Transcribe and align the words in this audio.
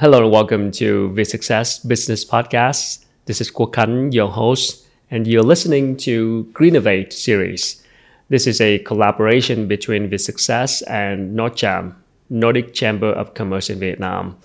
Hello 0.00 0.22
and 0.22 0.32
welcome 0.32 0.70
to 0.70 1.12
the 1.12 1.24
Success 1.24 1.78
Business 1.78 2.24
Podcast. 2.24 3.04
This 3.26 3.42
is 3.42 3.50
Kwok 3.50 3.74
Kan, 3.74 4.12
your 4.12 4.28
host, 4.28 4.86
and 5.10 5.26
you're 5.26 5.42
listening 5.42 5.94
to 5.98 6.48
Greenovate 6.54 7.12
series. 7.12 7.84
This 8.30 8.46
is 8.46 8.62
a 8.62 8.78
collaboration 8.78 9.68
between 9.68 10.08
the 10.08 10.16
Success 10.16 10.80
and 10.88 11.36
NORCHAM, 11.36 11.94
Nordic 12.30 12.72
Chamber 12.72 13.08
of 13.08 13.34
Commerce 13.34 13.68
in 13.68 13.78
Vietnam. 13.78 14.38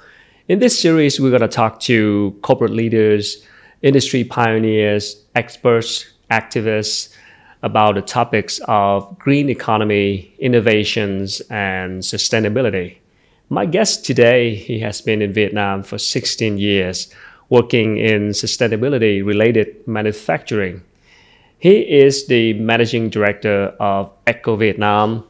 In 0.50 0.60
this 0.60 0.78
series, 0.78 1.22
we're 1.22 1.30
going 1.30 1.42
to 1.42 1.48
talk 1.48 1.80
to 1.88 2.38
corporate 2.42 2.74
leaders, 2.74 3.42
industry 3.82 4.26
pioneers, 4.26 5.24
experts, 5.36 6.06
activists 6.32 7.16
about 7.64 7.96
the 7.96 8.02
topics 8.02 8.60
of 8.68 9.18
green 9.20 9.48
economy, 9.48 10.36
innovations, 10.38 11.40
and 11.50 12.02
sustainability. 12.02 12.98
My 13.50 13.68
guest 13.68 14.04
today, 14.04 14.56
he 14.56 14.80
has 14.80 15.02
been 15.02 15.22
in 15.22 15.32
Vietnam 15.32 15.84
for 15.84 16.00
16 16.00 16.58
years, 16.58 17.14
working 17.50 18.00
in 18.00 18.30
sustainability 18.30 19.24
related 19.24 19.88
manufacturing. 19.88 20.82
He 21.60 21.82
is 21.82 22.26
the 22.26 22.54
managing 22.54 23.12
director 23.12 23.76
of 23.80 24.12
ECCO 24.26 24.58
Vietnam. 24.58 25.26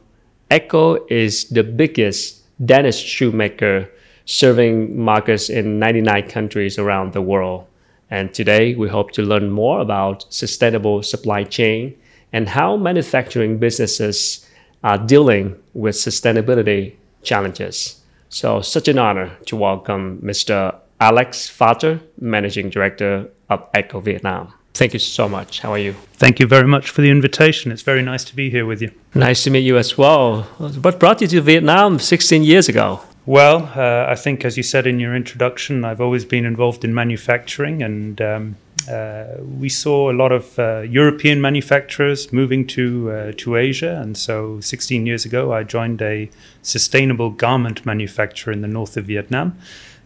ECCO 0.50 1.10
is 1.10 1.44
the 1.50 1.62
biggest 1.62 2.40
Danish 2.64 2.96
shoemaker 2.96 3.90
serving 4.24 4.98
markets 4.98 5.50
in 5.50 5.78
99 5.78 6.26
countries 6.30 6.78
around 6.78 7.12
the 7.12 7.20
world. 7.20 7.66
And 8.10 8.32
today 8.32 8.74
we 8.74 8.88
hope 8.88 9.10
to 9.12 9.22
learn 9.22 9.50
more 9.50 9.80
about 9.82 10.24
sustainable 10.32 11.02
supply 11.02 11.44
chain 11.44 11.94
and 12.32 12.48
how 12.48 12.78
manufacturing 12.78 13.58
businesses 13.58 14.48
are 14.82 14.96
dealing 14.96 15.54
with 15.74 15.96
sustainability 15.96 16.94
challenges. 17.22 18.00
So, 18.36 18.60
such 18.60 18.86
an 18.88 18.98
honor 18.98 19.34
to 19.46 19.56
welcome 19.56 20.20
Mr. 20.22 20.78
Alex 21.00 21.48
Falter, 21.48 22.02
Managing 22.20 22.68
Director 22.68 23.30
of 23.48 23.72
ECCO 23.72 24.02
Vietnam. 24.02 24.52
Thank 24.74 24.92
you 24.92 24.98
so 24.98 25.26
much. 25.26 25.60
How 25.60 25.72
are 25.72 25.78
you? 25.78 25.94
Thank 26.18 26.38
you 26.38 26.46
very 26.46 26.66
much 26.66 26.90
for 26.90 27.00
the 27.00 27.08
invitation. 27.08 27.72
It's 27.72 27.80
very 27.80 28.02
nice 28.02 28.24
to 28.24 28.36
be 28.36 28.50
here 28.50 28.66
with 28.66 28.82
you. 28.82 28.90
Nice 29.14 29.44
to 29.44 29.50
meet 29.50 29.60
you 29.60 29.78
as 29.78 29.96
well. 29.96 30.42
What 30.58 31.00
brought 31.00 31.22
you 31.22 31.28
to 31.28 31.40
Vietnam 31.40 31.98
16 31.98 32.42
years 32.42 32.68
ago? 32.68 33.00
Well, 33.24 33.72
uh, 33.74 34.04
I 34.06 34.16
think, 34.16 34.44
as 34.44 34.58
you 34.58 34.62
said 34.62 34.86
in 34.86 35.00
your 35.00 35.16
introduction, 35.16 35.82
I've 35.86 36.02
always 36.02 36.26
been 36.26 36.44
involved 36.44 36.84
in 36.84 36.92
manufacturing 36.92 37.82
and 37.82 38.20
um, 38.20 38.56
uh, 38.88 39.42
we 39.58 39.68
saw 39.68 40.10
a 40.10 40.14
lot 40.14 40.32
of 40.32 40.58
uh, 40.58 40.80
European 40.80 41.40
manufacturers 41.40 42.32
moving 42.32 42.66
to 42.68 43.10
uh, 43.10 43.32
to 43.38 43.56
Asia, 43.56 44.00
and 44.00 44.16
so 44.16 44.60
16 44.60 45.06
years 45.06 45.24
ago, 45.24 45.52
I 45.52 45.64
joined 45.64 46.02
a 46.02 46.30
sustainable 46.62 47.30
garment 47.30 47.84
manufacturer 47.84 48.52
in 48.52 48.60
the 48.60 48.68
north 48.68 48.96
of 48.96 49.06
Vietnam. 49.06 49.58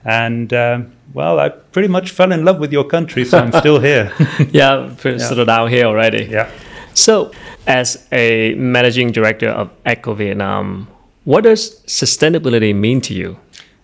And 0.03 0.53
um, 0.55 0.93
well, 1.13 1.39
I 1.39 1.51
pretty 1.51 1.89
much 1.89 2.11
fell 2.11 2.33
in 2.33 2.45
love 2.45 2.59
with 2.59 2.73
your 2.73 2.85
country, 2.85 3.25
so 3.25 3.39
I'm 3.39 3.53
still 3.53 3.81
here. 3.81 4.13
yeah, 4.51 4.95
yeah, 5.05 5.19
settled 5.19 5.48
down 5.48 5.69
here 5.69 5.85
already. 5.85 6.25
Yeah. 6.25 6.51
So, 6.95 7.33
as 7.67 8.07
a 8.11 8.55
managing 8.55 9.13
director 9.13 9.48
of 9.48 9.71
ECCO 9.85 10.17
Vietnam, 10.17 10.89
what 11.25 11.45
does 11.45 11.81
sustainability 11.87 12.75
mean 12.75 13.01
to 13.03 13.15
you? 13.15 13.39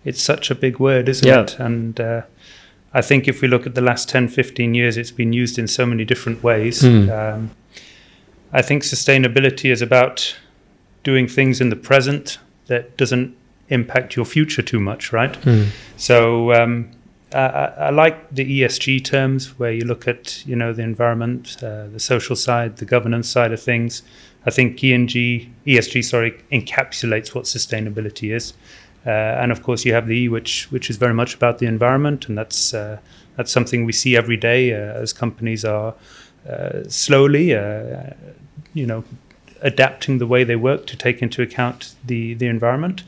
It's 0.05 0.23
such 0.23 0.51
a 0.51 0.55
big 0.55 0.79
word, 0.79 1.09
isn't 1.09 1.27
yeah. 1.27 1.43
it? 1.43 1.59
And 1.59 2.01
uh, 2.01 2.23
I 2.97 3.03
think 3.03 3.29
if 3.29 3.43
we 3.43 3.49
look 3.49 3.67
at 3.67 3.75
the 3.75 3.83
last 3.83 4.09
10, 4.09 4.29
15 4.29 4.73
years, 4.73 4.97
it's 4.97 5.11
been 5.11 5.35
used 5.35 5.59
in 5.59 5.69
so 5.69 5.85
many 5.85 6.07
different 6.07 6.43
ways. 6.43 6.81
Mm. 6.81 7.11
Um, 7.11 7.51
I 8.55 8.63
think 8.63 8.85
sustainability 8.85 9.71
is 9.71 9.83
about 9.83 10.35
doing 11.05 11.29
things 11.29 11.61
in 11.61 11.69
the 11.69 11.77
present 11.77 12.39
that 12.69 12.97
doesn't 12.97 13.37
impact 13.69 14.17
your 14.17 14.25
future 14.25 14.63
too 14.63 14.81
much, 14.81 15.13
right? 15.13 15.35
Mm. 15.43 15.67
So 15.99 16.55
um, 16.55 16.91
I, 17.35 17.47
I, 17.89 17.91
like 17.91 18.31
the 18.31 18.63
ESG 18.63 19.05
terms 19.05 19.59
where 19.59 19.73
you 19.73 19.85
look 19.85 20.09
at 20.09 20.47
you 20.47 20.57
know 20.57 20.73
the 20.73 20.83
environment, 20.83 21.59
uh, 21.63 21.89
the 21.89 22.01
social 22.01 22.35
side, 22.35 22.79
the 22.79 22.87
governance 22.87 23.29
side 23.29 23.53
of 23.53 23.61
things. 23.63 24.03
I 24.47 24.51
think 24.51 24.83
ENG, 24.83 25.09
ESG, 25.67 26.03
sorry, 26.03 26.41
encapsulates 26.51 27.35
what 27.35 27.45
sustainability 27.45 28.35
is. 28.35 28.55
Uh, 29.07 29.11
and 29.41 29.53
of 29.53 29.63
course, 29.63 29.85
you 29.85 29.95
have 29.95 30.07
the 30.07 30.17
E, 30.17 30.29
which 30.29 30.71
which 30.71 30.91
is 30.91 30.97
very 30.97 31.15
much 31.15 31.35
about 31.35 31.59
the 31.59 31.67
environment, 31.67 32.29
and 32.29 32.37
that's 32.37 32.75
uh, 32.75 32.99
that's 33.37 33.53
something 33.53 33.85
we 33.85 33.93
see 33.93 34.17
every 34.17 34.37
day 34.37 34.73
uh, 34.73 35.03
as 35.03 35.13
companies 35.13 35.65
are 35.65 35.95
slowly, 36.89 37.51
you 38.75 38.87
know, 38.87 39.05
adapting 39.63 40.19
the 40.19 40.27
way 40.27 40.45
they 40.45 40.57
work 40.57 40.87
to 40.87 40.97
take 40.97 41.23
into 41.23 41.43
account 41.43 41.95
the 42.05 42.35
the 42.35 42.47
environment. 42.47 43.05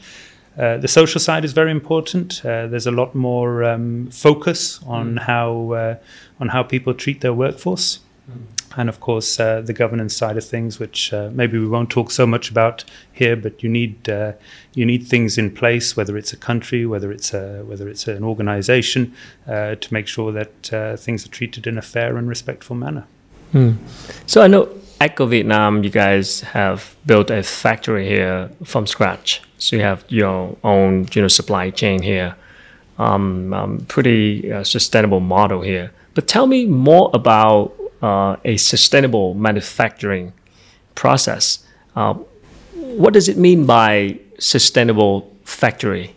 Uh, 0.58 0.76
the 0.76 0.88
social 0.88 1.20
side 1.20 1.44
is 1.44 1.52
very 1.52 1.70
important. 1.70 2.44
Uh, 2.44 2.66
there's 2.66 2.86
a 2.86 2.90
lot 2.90 3.14
more 3.14 3.62
um, 3.62 4.10
focus 4.10 4.80
on 4.86 5.14
mm. 5.14 5.18
how 5.20 5.72
uh, 5.72 5.94
on 6.40 6.48
how 6.48 6.62
people 6.62 6.92
treat 6.94 7.20
their 7.20 7.32
workforce 7.32 8.00
and 8.76 8.88
of 8.88 9.00
course 9.00 9.40
uh, 9.40 9.60
the 9.60 9.72
governance 9.72 10.16
side 10.16 10.36
of 10.36 10.44
things, 10.44 10.78
which 10.78 11.12
uh, 11.12 11.30
maybe 11.32 11.58
we 11.58 11.66
won't 11.66 11.90
talk 11.90 12.10
so 12.10 12.26
much 12.26 12.50
about 12.50 12.84
here. 13.12 13.36
But 13.36 13.62
you 13.62 13.68
need 13.68 14.08
uh, 14.08 14.32
you 14.74 14.84
need 14.84 15.06
things 15.06 15.38
in 15.38 15.50
place, 15.50 15.96
whether 15.96 16.16
it's 16.16 16.32
a 16.32 16.36
country, 16.36 16.86
whether 16.86 17.10
it's 17.12 17.34
a, 17.34 17.64
whether 17.64 17.88
it's 17.88 18.06
an 18.08 18.24
organisation, 18.24 19.14
uh, 19.46 19.74
to 19.76 19.94
make 19.94 20.06
sure 20.06 20.32
that 20.32 20.72
uh, 20.72 20.96
things 20.96 21.26
are 21.26 21.30
treated 21.30 21.66
in 21.66 21.78
a 21.78 21.82
fair 21.82 22.16
and 22.16 22.28
respectful 22.28 22.76
manner. 22.76 23.06
Hmm. 23.52 23.72
So 24.26 24.42
I 24.42 24.46
know 24.46 24.66
ECCO 25.00 25.28
Vietnam, 25.28 25.84
you 25.84 25.90
guys 25.90 26.40
have 26.40 26.96
built 27.06 27.30
a 27.30 27.42
factory 27.42 28.06
here 28.06 28.50
from 28.64 28.86
scratch. 28.86 29.42
So 29.58 29.76
you 29.76 29.82
have 29.82 30.04
your 30.08 30.56
own 30.64 31.08
you 31.12 31.22
know 31.22 31.28
supply 31.28 31.70
chain 31.70 32.02
here. 32.02 32.36
Um, 32.98 33.54
um, 33.54 33.78
pretty 33.86 34.52
uh, 34.52 34.64
sustainable 34.64 35.20
model 35.20 35.62
here. 35.62 35.92
But 36.14 36.26
tell 36.26 36.48
me 36.48 36.66
more 36.66 37.12
about 37.14 37.72
uh, 38.02 38.36
a 38.44 38.56
sustainable 38.56 39.34
manufacturing 39.34 40.32
process. 40.94 41.64
Uh, 41.96 42.14
what 42.74 43.12
does 43.12 43.28
it 43.28 43.36
mean 43.36 43.66
by 43.66 44.18
sustainable 44.38 45.34
factory? 45.44 46.14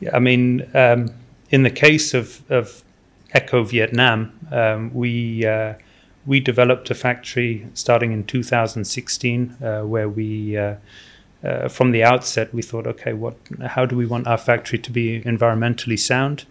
Yeah, 0.00 0.16
I 0.16 0.18
mean, 0.18 0.68
um, 0.74 1.10
in 1.50 1.62
the 1.62 1.70
case 1.70 2.14
of, 2.14 2.42
of 2.50 2.82
ECCO 3.34 3.66
Vietnam, 3.66 4.32
um, 4.50 4.92
we 4.92 5.46
uh, 5.46 5.74
we 6.24 6.38
developed 6.38 6.90
a 6.90 6.94
factory 6.94 7.66
starting 7.74 8.12
in 8.12 8.24
2016 8.24 9.56
uh, 9.62 9.82
where 9.82 10.08
we. 10.08 10.56
Uh, 10.56 10.76
from 11.68 11.90
the 11.90 12.04
outset, 12.04 12.54
we 12.54 12.62
thought, 12.62 12.86
okay, 12.86 13.12
what? 13.12 13.34
How 13.66 13.84
do 13.84 13.96
we 13.96 14.06
want 14.06 14.28
our 14.28 14.38
factory 14.38 14.78
to 14.78 14.92
be 14.92 15.20
environmentally 15.22 15.98
sound? 15.98 16.44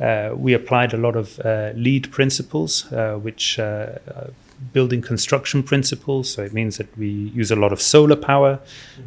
Uh, 0.00 0.34
we 0.36 0.52
applied 0.52 0.92
a 0.92 0.96
lot 0.96 1.16
of 1.16 1.40
uh, 1.40 1.72
LEED 1.74 2.10
principles, 2.12 2.90
uh, 2.92 3.14
which 3.14 3.58
uh, 3.58 3.98
uh, 4.14 4.26
building 4.72 5.00
construction 5.00 5.62
principles. 5.62 6.30
So 6.30 6.42
it 6.42 6.52
means 6.52 6.76
that 6.76 6.96
we 6.98 7.08
use 7.08 7.50
a 7.50 7.56
lot 7.56 7.72
of 7.72 7.80
solar 7.80 8.16
power, 8.16 8.60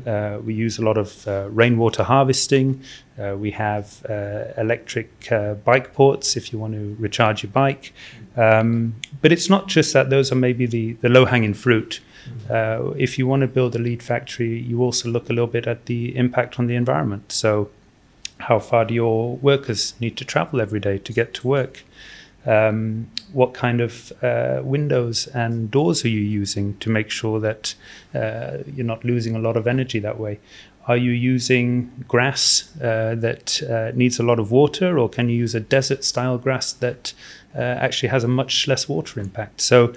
uh, 0.05 0.39
we 0.43 0.53
use 0.53 0.79
a 0.79 0.83
lot 0.83 0.97
of 0.97 1.27
rainwater 1.55 2.03
harvesting, 2.03 2.81
we 3.35 3.51
have 3.51 4.03
electric 4.57 5.29
bike 5.65 5.93
ports 5.93 6.37
if 6.37 6.53
you 6.53 6.59
want 6.59 6.73
to 6.73 6.95
recharge 6.99 7.43
your 7.43 7.51
bike. 7.51 7.93
Um, 8.37 8.95
but 9.21 9.31
it's 9.31 9.49
not 9.49 9.67
just 9.67 9.93
that; 9.93 10.09
those 10.09 10.31
are 10.31 10.35
maybe 10.35 10.65
the, 10.65 10.93
the 10.93 11.09
low 11.09 11.25
hanging 11.25 11.53
fruit. 11.53 11.99
if 12.49 13.17
you 13.17 13.27
want 13.27 13.41
to 13.41 13.47
build 13.47 13.75
a 13.75 13.79
LEED 13.79 14.01
factory, 14.01 14.59
you 14.59 14.81
also 14.81 15.09
look 15.09 15.29
a 15.29 15.33
little 15.33 15.47
bit 15.47 15.67
at 15.67 15.87
the 15.87 16.15
impact 16.15 16.59
on 16.59 16.67
the 16.67 16.75
environment. 16.75 17.31
So 17.31 17.69
how 18.39 18.59
far 18.59 18.85
do 18.85 18.93
your 18.93 19.37
workers 19.37 19.93
need 19.99 20.17
to 20.17 20.25
travel 20.25 20.61
every 20.61 20.79
day 20.79 20.97
to 20.97 21.13
get 21.13 21.33
to 21.35 21.47
work? 21.47 21.83
Um, 22.45 23.11
what 23.33 23.53
kind 23.53 23.81
of 23.81 24.13
uh, 24.23 24.61
windows 24.63 25.27
and 25.27 25.69
doors 25.69 26.05
are 26.05 26.09
you 26.09 26.21
using 26.21 26.77
to 26.77 26.89
make 26.89 27.09
sure 27.09 27.39
that 27.41 27.75
uh, 28.15 28.59
you're 28.65 28.85
not 28.85 29.03
losing 29.03 29.35
a 29.35 29.39
lot 29.39 29.57
of 29.57 29.67
energy 29.67 29.99
that 29.99 30.19
way? 30.19 30.39
Are 30.87 30.97
you 30.97 31.11
using 31.11 32.05
grass 32.07 32.75
uh, 32.81 33.13
that 33.19 33.61
uh, 33.61 33.91
needs 33.95 34.19
a 34.19 34.23
lot 34.23 34.39
of 34.39 34.51
water, 34.51 34.97
or 34.97 35.09
can 35.09 35.29
you 35.29 35.35
use 35.35 35.53
a 35.53 35.59
desert 35.59 36.03
style 36.03 36.37
grass 36.37 36.71
that 36.73 37.13
uh, 37.53 37.59
actually 37.59 38.09
has 38.09 38.23
a 38.23 38.27
much 38.27 38.67
less 38.67 38.89
water 38.89 39.19
impact? 39.19 39.61
So 39.61 39.93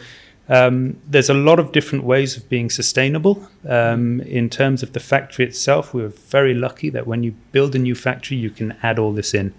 um, 0.48 1.00
there's 1.06 1.30
a 1.30 1.34
lot 1.34 1.60
of 1.60 1.72
different 1.72 2.04
ways 2.04 2.36
of 2.36 2.48
being 2.48 2.68
sustainable. 2.68 3.48
Um, 3.68 4.20
in 4.22 4.50
terms 4.50 4.82
of 4.82 4.92
the 4.92 5.00
factory 5.00 5.44
itself, 5.44 5.94
we 5.94 6.02
are 6.02 6.08
very 6.08 6.52
lucky 6.52 6.90
that 6.90 7.06
when 7.06 7.22
you 7.22 7.32
build 7.52 7.74
a 7.74 7.78
new 7.78 7.94
factory, 7.94 8.36
you 8.36 8.50
can 8.50 8.76
add 8.82 8.98
all 8.98 9.12
this 9.12 9.34
in. 9.34 9.54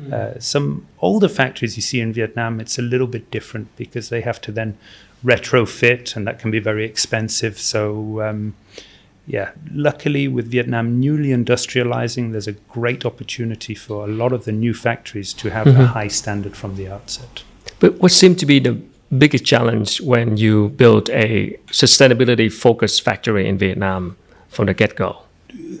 Mm. 0.00 0.12
Uh, 0.12 0.40
some 0.40 0.86
older 1.00 1.28
factories 1.28 1.76
you 1.76 1.82
see 1.82 2.00
in 2.00 2.12
Vietnam, 2.12 2.60
it's 2.60 2.78
a 2.78 2.82
little 2.82 3.08
bit 3.08 3.30
different 3.30 3.74
because 3.76 4.10
they 4.10 4.20
have 4.20 4.40
to 4.42 4.52
then 4.52 4.78
retrofit, 5.24 6.14
and 6.14 6.26
that 6.26 6.38
can 6.38 6.52
be 6.52 6.60
very 6.60 6.84
expensive. 6.84 7.58
So, 7.58 8.22
um, 8.22 8.54
yeah, 9.26 9.50
luckily 9.72 10.28
with 10.28 10.50
Vietnam 10.50 11.00
newly 11.00 11.30
industrializing, 11.30 12.30
there's 12.30 12.46
a 12.46 12.52
great 12.52 13.04
opportunity 13.04 13.74
for 13.74 14.04
a 14.04 14.08
lot 14.08 14.32
of 14.32 14.44
the 14.44 14.52
new 14.52 14.72
factories 14.72 15.34
to 15.34 15.50
have 15.50 15.66
mm-hmm. 15.66 15.80
a 15.80 15.86
high 15.86 16.08
standard 16.08 16.56
from 16.56 16.76
the 16.76 16.88
outset. 16.88 17.42
But 17.80 17.98
what 18.00 18.12
seemed 18.12 18.38
to 18.38 18.46
be 18.46 18.60
the 18.60 18.80
biggest 19.16 19.44
challenge 19.44 20.00
when 20.00 20.36
you 20.36 20.68
build 20.70 21.08
a 21.10 21.58
sustainability 21.68 22.52
focused 22.52 23.02
factory 23.02 23.48
in 23.48 23.58
Vietnam 23.58 24.16
from 24.48 24.66
the 24.66 24.74
get 24.74 24.96
go? 24.96 25.22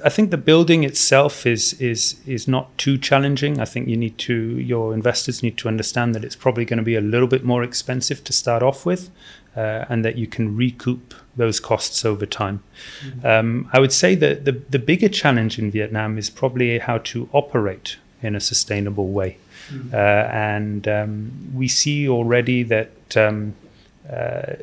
I 0.04 0.08
think 0.08 0.30
the 0.30 0.38
building 0.38 0.84
itself 0.84 1.46
is 1.46 1.74
is 1.74 2.16
is 2.26 2.48
not 2.48 2.76
too 2.78 2.96
challenging. 2.96 3.60
I 3.60 3.64
think 3.64 3.88
you 3.88 3.96
need 3.96 4.16
to 4.18 4.34
your 4.34 4.94
investors 4.94 5.42
need 5.42 5.58
to 5.58 5.68
understand 5.68 6.14
that 6.14 6.24
it's 6.24 6.36
probably 6.36 6.64
going 6.64 6.78
to 6.78 6.84
be 6.84 6.94
a 6.94 7.00
little 7.00 7.28
bit 7.28 7.44
more 7.44 7.62
expensive 7.62 8.24
to 8.24 8.32
start 8.32 8.62
off 8.62 8.86
with, 8.86 9.10
uh, 9.56 9.84
and 9.88 10.04
that 10.04 10.16
you 10.16 10.26
can 10.26 10.56
recoup 10.56 11.14
those 11.36 11.60
costs 11.60 12.04
over 12.04 12.26
time. 12.26 12.62
Mm-hmm. 13.04 13.26
Um, 13.26 13.70
I 13.72 13.78
would 13.78 13.92
say 13.92 14.14
that 14.14 14.44
the 14.46 14.52
the 14.52 14.78
bigger 14.78 15.08
challenge 15.08 15.58
in 15.58 15.70
Vietnam 15.70 16.16
is 16.16 16.30
probably 16.30 16.78
how 16.78 16.98
to 16.98 17.28
operate 17.32 17.98
in 18.22 18.34
a 18.34 18.40
sustainable 18.40 19.08
way, 19.08 19.36
mm-hmm. 19.70 19.94
uh, 19.94 19.96
and 19.96 20.88
um, 20.88 21.32
we 21.54 21.68
see 21.68 22.08
already 22.08 22.62
that. 22.64 23.16
Um, 23.16 23.54
uh, 24.10 24.54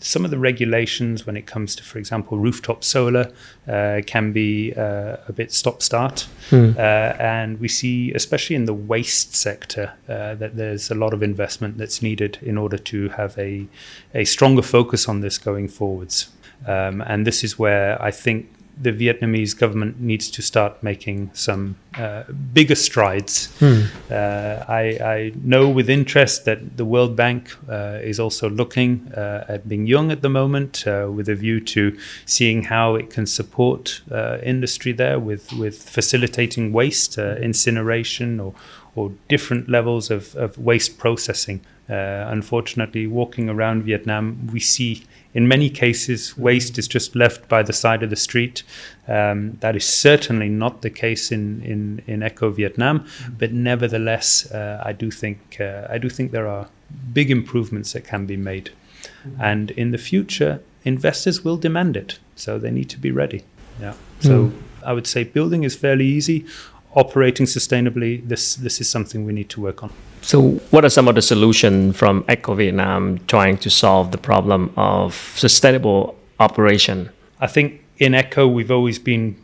some 0.00 0.24
of 0.24 0.30
the 0.30 0.38
regulations 0.38 1.26
when 1.26 1.36
it 1.36 1.46
comes 1.46 1.76
to, 1.76 1.82
for 1.82 1.98
example, 1.98 2.38
rooftop 2.38 2.82
solar 2.82 3.30
uh, 3.68 4.00
can 4.06 4.32
be 4.32 4.72
uh, 4.74 5.16
a 5.28 5.32
bit 5.32 5.52
stop 5.52 5.82
start. 5.82 6.26
Mm. 6.50 6.76
Uh, 6.76 6.80
and 7.20 7.60
we 7.60 7.68
see, 7.68 8.12
especially 8.12 8.56
in 8.56 8.64
the 8.64 8.74
waste 8.74 9.34
sector, 9.34 9.92
uh, 10.08 10.34
that 10.36 10.56
there's 10.56 10.90
a 10.90 10.94
lot 10.94 11.12
of 11.12 11.22
investment 11.22 11.76
that's 11.78 12.02
needed 12.02 12.38
in 12.42 12.56
order 12.56 12.78
to 12.78 13.10
have 13.10 13.36
a, 13.38 13.66
a 14.14 14.24
stronger 14.24 14.62
focus 14.62 15.08
on 15.08 15.20
this 15.20 15.38
going 15.38 15.68
forwards. 15.68 16.30
Um, 16.66 17.02
and 17.02 17.26
this 17.26 17.44
is 17.44 17.58
where 17.58 18.00
I 18.02 18.10
think 18.10 18.48
the 18.80 18.92
Vietnamese 18.92 19.56
government 19.56 20.00
needs 20.00 20.30
to 20.30 20.42
start 20.42 20.82
making 20.82 21.30
some 21.34 21.76
uh, 21.98 22.22
bigger 22.54 22.74
strides. 22.74 23.46
Hmm. 23.58 23.82
Uh, 24.10 24.64
I, 24.68 24.82
I, 25.04 25.32
know 25.42 25.68
with 25.68 25.90
interest 25.90 26.44
that 26.46 26.76
the 26.76 26.84
World 26.84 27.14
Bank 27.14 27.54
uh, 27.68 27.98
is 28.02 28.18
also 28.18 28.48
looking 28.48 29.12
uh, 29.14 29.44
at 29.48 29.68
Bình 29.68 29.86
Dương 29.86 30.10
at 30.10 30.22
the 30.22 30.28
moment 30.28 30.86
uh, 30.86 31.08
with 31.12 31.28
a 31.28 31.34
view 31.34 31.60
to 31.60 31.96
seeing 32.24 32.62
how 32.62 32.94
it 32.94 33.10
can 33.10 33.26
support 33.26 34.00
uh, 34.10 34.38
industry 34.42 34.92
there 34.92 35.18
with, 35.18 35.52
with 35.52 35.82
facilitating 35.82 36.72
waste, 36.72 37.18
incineration, 37.18 38.40
or, 38.40 38.54
or 38.94 39.12
different 39.28 39.68
levels 39.68 40.10
of, 40.10 40.34
of 40.36 40.56
waste 40.58 40.96
processing. 40.98 41.60
unfortunately, 41.88 43.06
walking 43.06 43.50
around 43.50 43.82
Vietnam, 43.82 44.48
we 44.52 44.60
see 44.60 45.04
in 45.32 45.46
many 45.46 45.70
cases, 45.70 46.36
waste 46.36 46.78
is 46.78 46.88
just 46.88 47.14
left 47.14 47.48
by 47.48 47.62
the 47.62 47.72
side 47.72 48.02
of 48.02 48.10
the 48.10 48.16
street. 48.16 48.62
Um, 49.06 49.56
that 49.60 49.76
is 49.76 49.84
certainly 49.84 50.48
not 50.48 50.82
the 50.82 50.90
case 50.90 51.30
in 51.30 51.62
in, 51.62 52.02
in 52.06 52.20
ECCO 52.20 52.52
Vietnam, 52.54 53.06
but 53.38 53.52
nevertheless, 53.52 54.50
uh, 54.50 54.82
I 54.84 54.92
do 54.92 55.10
think 55.10 55.38
uh, 55.60 55.86
I 55.88 55.98
do 55.98 56.08
think 56.08 56.32
there 56.32 56.48
are 56.48 56.66
big 57.12 57.30
improvements 57.30 57.92
that 57.92 58.04
can 58.04 58.26
be 58.26 58.36
made, 58.36 58.70
mm-hmm. 59.02 59.40
and 59.40 59.70
in 59.72 59.90
the 59.90 59.98
future, 59.98 60.60
investors 60.84 61.44
will 61.44 61.56
demand 61.56 61.96
it. 61.96 62.18
So 62.36 62.58
they 62.58 62.70
need 62.70 62.88
to 62.90 62.98
be 62.98 63.10
ready. 63.10 63.44
Yeah. 63.80 63.94
So 64.20 64.46
mm. 64.46 64.52
I 64.84 64.92
would 64.92 65.06
say 65.06 65.24
building 65.24 65.64
is 65.64 65.76
fairly 65.76 66.06
easy. 66.06 66.46
Operating 66.94 67.46
sustainably, 67.46 68.26
this 68.26 68.56
this 68.56 68.80
is 68.80 68.90
something 68.90 69.24
we 69.24 69.32
need 69.32 69.48
to 69.50 69.60
work 69.60 69.82
on. 69.82 69.90
So, 70.22 70.50
what 70.70 70.84
are 70.84 70.90
some 70.90 71.08
of 71.08 71.14
the 71.14 71.22
solutions 71.22 71.96
from 71.96 72.24
ECCO 72.24 72.56
Vietnam 72.56 73.18
trying 73.26 73.56
to 73.58 73.70
solve 73.70 74.12
the 74.12 74.18
problem 74.18 74.72
of 74.76 75.14
sustainable 75.36 76.16
operation? 76.38 77.10
I 77.40 77.46
think 77.46 77.82
in 77.98 78.12
ECCO, 78.12 78.52
we've 78.52 78.70
always 78.70 78.98
been 78.98 79.36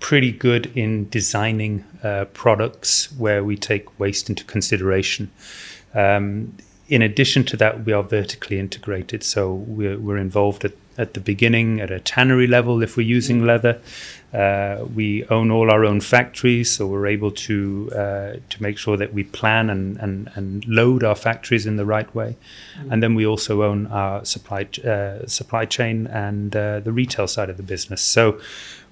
pretty 0.00 0.32
good 0.32 0.66
in 0.76 1.08
designing 1.10 1.84
uh, 2.02 2.24
products 2.32 3.12
where 3.12 3.44
we 3.44 3.56
take 3.56 4.00
waste 4.00 4.28
into 4.28 4.44
consideration. 4.44 5.30
Um, 5.94 6.56
in 6.88 7.02
addition 7.02 7.44
to 7.44 7.56
that, 7.58 7.84
we 7.84 7.92
are 7.92 8.02
vertically 8.02 8.58
integrated. 8.58 9.22
So 9.22 9.54
we're, 9.54 9.98
we're 9.98 10.18
involved 10.18 10.64
at, 10.64 10.72
at 11.02 11.12
the 11.14 11.20
beginning 11.20 11.80
at 11.80 11.90
a 11.90 12.00
tannery 12.00 12.46
level 12.46 12.82
if 12.82 12.96
we're 12.96 13.16
using 13.18 13.44
leather. 13.44 13.74
Uh, 14.32 14.86
we 14.94 15.26
own 15.26 15.50
all 15.50 15.70
our 15.70 15.84
own 15.84 16.00
factories, 16.00 16.74
so 16.74 16.86
we're 16.86 17.06
able 17.06 17.30
to 17.30 17.90
uh, 17.92 18.32
to 18.48 18.62
make 18.62 18.78
sure 18.78 18.96
that 18.96 19.12
we 19.12 19.22
plan 19.24 19.68
and, 19.68 19.98
and, 19.98 20.30
and 20.34 20.66
load 20.66 21.04
our 21.04 21.14
factories 21.14 21.66
in 21.66 21.76
the 21.76 21.84
right 21.84 22.14
way. 22.14 22.34
Mm-hmm. 22.34 22.92
And 22.92 23.02
then 23.02 23.14
we 23.14 23.26
also 23.26 23.62
own 23.62 23.88
our 23.88 24.24
supply 24.24 24.66
uh, 24.84 25.26
supply 25.26 25.66
chain 25.66 26.06
and 26.06 26.56
uh, 26.56 26.80
the 26.80 26.92
retail 26.92 27.26
side 27.26 27.50
of 27.50 27.58
the 27.58 27.62
business. 27.62 28.00
So 28.00 28.40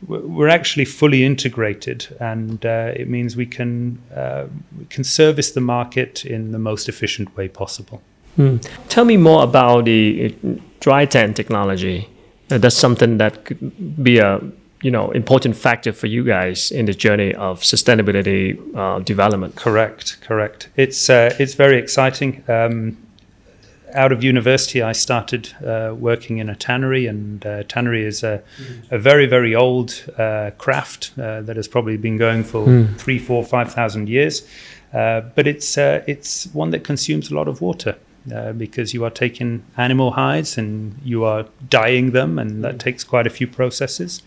we're 0.06 0.48
actually 0.48 0.84
fully 0.84 1.24
integrated, 1.24 2.14
and 2.20 2.64
uh, 2.66 2.92
it 2.94 3.08
means 3.08 3.34
we 3.36 3.46
can 3.46 3.98
uh, 4.14 4.44
we 4.78 4.84
can 4.94 5.04
service 5.04 5.52
the 5.52 5.60
market 5.60 6.24
in 6.24 6.52
the 6.52 6.58
most 6.58 6.88
efficient 6.88 7.34
way 7.36 7.48
possible. 7.48 8.02
Mm. 8.40 8.66
Tell 8.88 9.04
me 9.04 9.18
more 9.18 9.42
about 9.42 9.84
the 9.84 10.34
dry 10.80 11.04
tan 11.04 11.34
technology. 11.34 12.08
that's 12.48 12.76
something 12.76 13.18
that 13.18 13.44
could 13.44 14.02
be 14.02 14.18
a 14.18 14.40
you 14.82 14.90
know 14.90 15.10
important 15.10 15.56
factor 15.56 15.92
for 15.92 16.06
you 16.06 16.24
guys 16.24 16.70
in 16.70 16.86
the 16.86 16.94
journey 16.94 17.34
of 17.34 17.60
sustainability 17.60 18.58
uh, 18.74 18.98
development. 19.00 19.56
Correct, 19.56 20.18
correct. 20.22 20.68
It's 20.76 21.10
uh, 21.10 21.36
it's 21.38 21.54
very 21.54 21.78
exciting. 21.78 22.42
Um, 22.48 22.96
out 23.92 24.12
of 24.12 24.22
university, 24.22 24.80
I 24.82 24.92
started 24.92 25.52
uh, 25.66 25.94
working 25.98 26.38
in 26.38 26.48
a 26.48 26.54
tannery, 26.54 27.06
and 27.06 27.44
uh, 27.44 27.64
tannery 27.64 28.04
is 28.04 28.22
a, 28.22 28.40
a, 28.92 28.98
very, 28.98 29.26
very 29.26 29.52
old 29.52 30.04
uh, 30.16 30.52
craft 30.58 31.10
uh, 31.18 31.40
that 31.42 31.56
has 31.56 31.66
probably 31.66 31.96
been 31.96 32.16
going 32.16 32.44
for 32.44 32.64
mm. 32.66 32.96
three, 32.96 33.18
four, 33.18 33.44
five 33.44 33.72
thousand 33.72 34.08
years. 34.08 34.48
but 34.92 35.46
it's 35.46 35.76
it's 35.76 36.46
one 36.54 36.70
that 36.70 36.84
consumes 36.84 37.30
a 37.30 37.34
lot 37.34 37.48
of 37.48 37.60
water. 37.60 37.96
Because 38.26 38.94
you 38.94 39.04
are 39.04 39.10
taking 39.10 39.64
animal 39.76 40.12
hides 40.12 40.58
and 40.58 40.98
you 41.04 41.24
are 41.24 41.46
dyeing 41.68 42.12
them, 42.12 42.38
and 42.38 42.62
that 42.64 42.76
mm. 42.76 42.78
takes 42.78 43.04
quite 43.04 43.26
a 43.26 43.30
few 43.30 43.46
processes. 43.46 44.22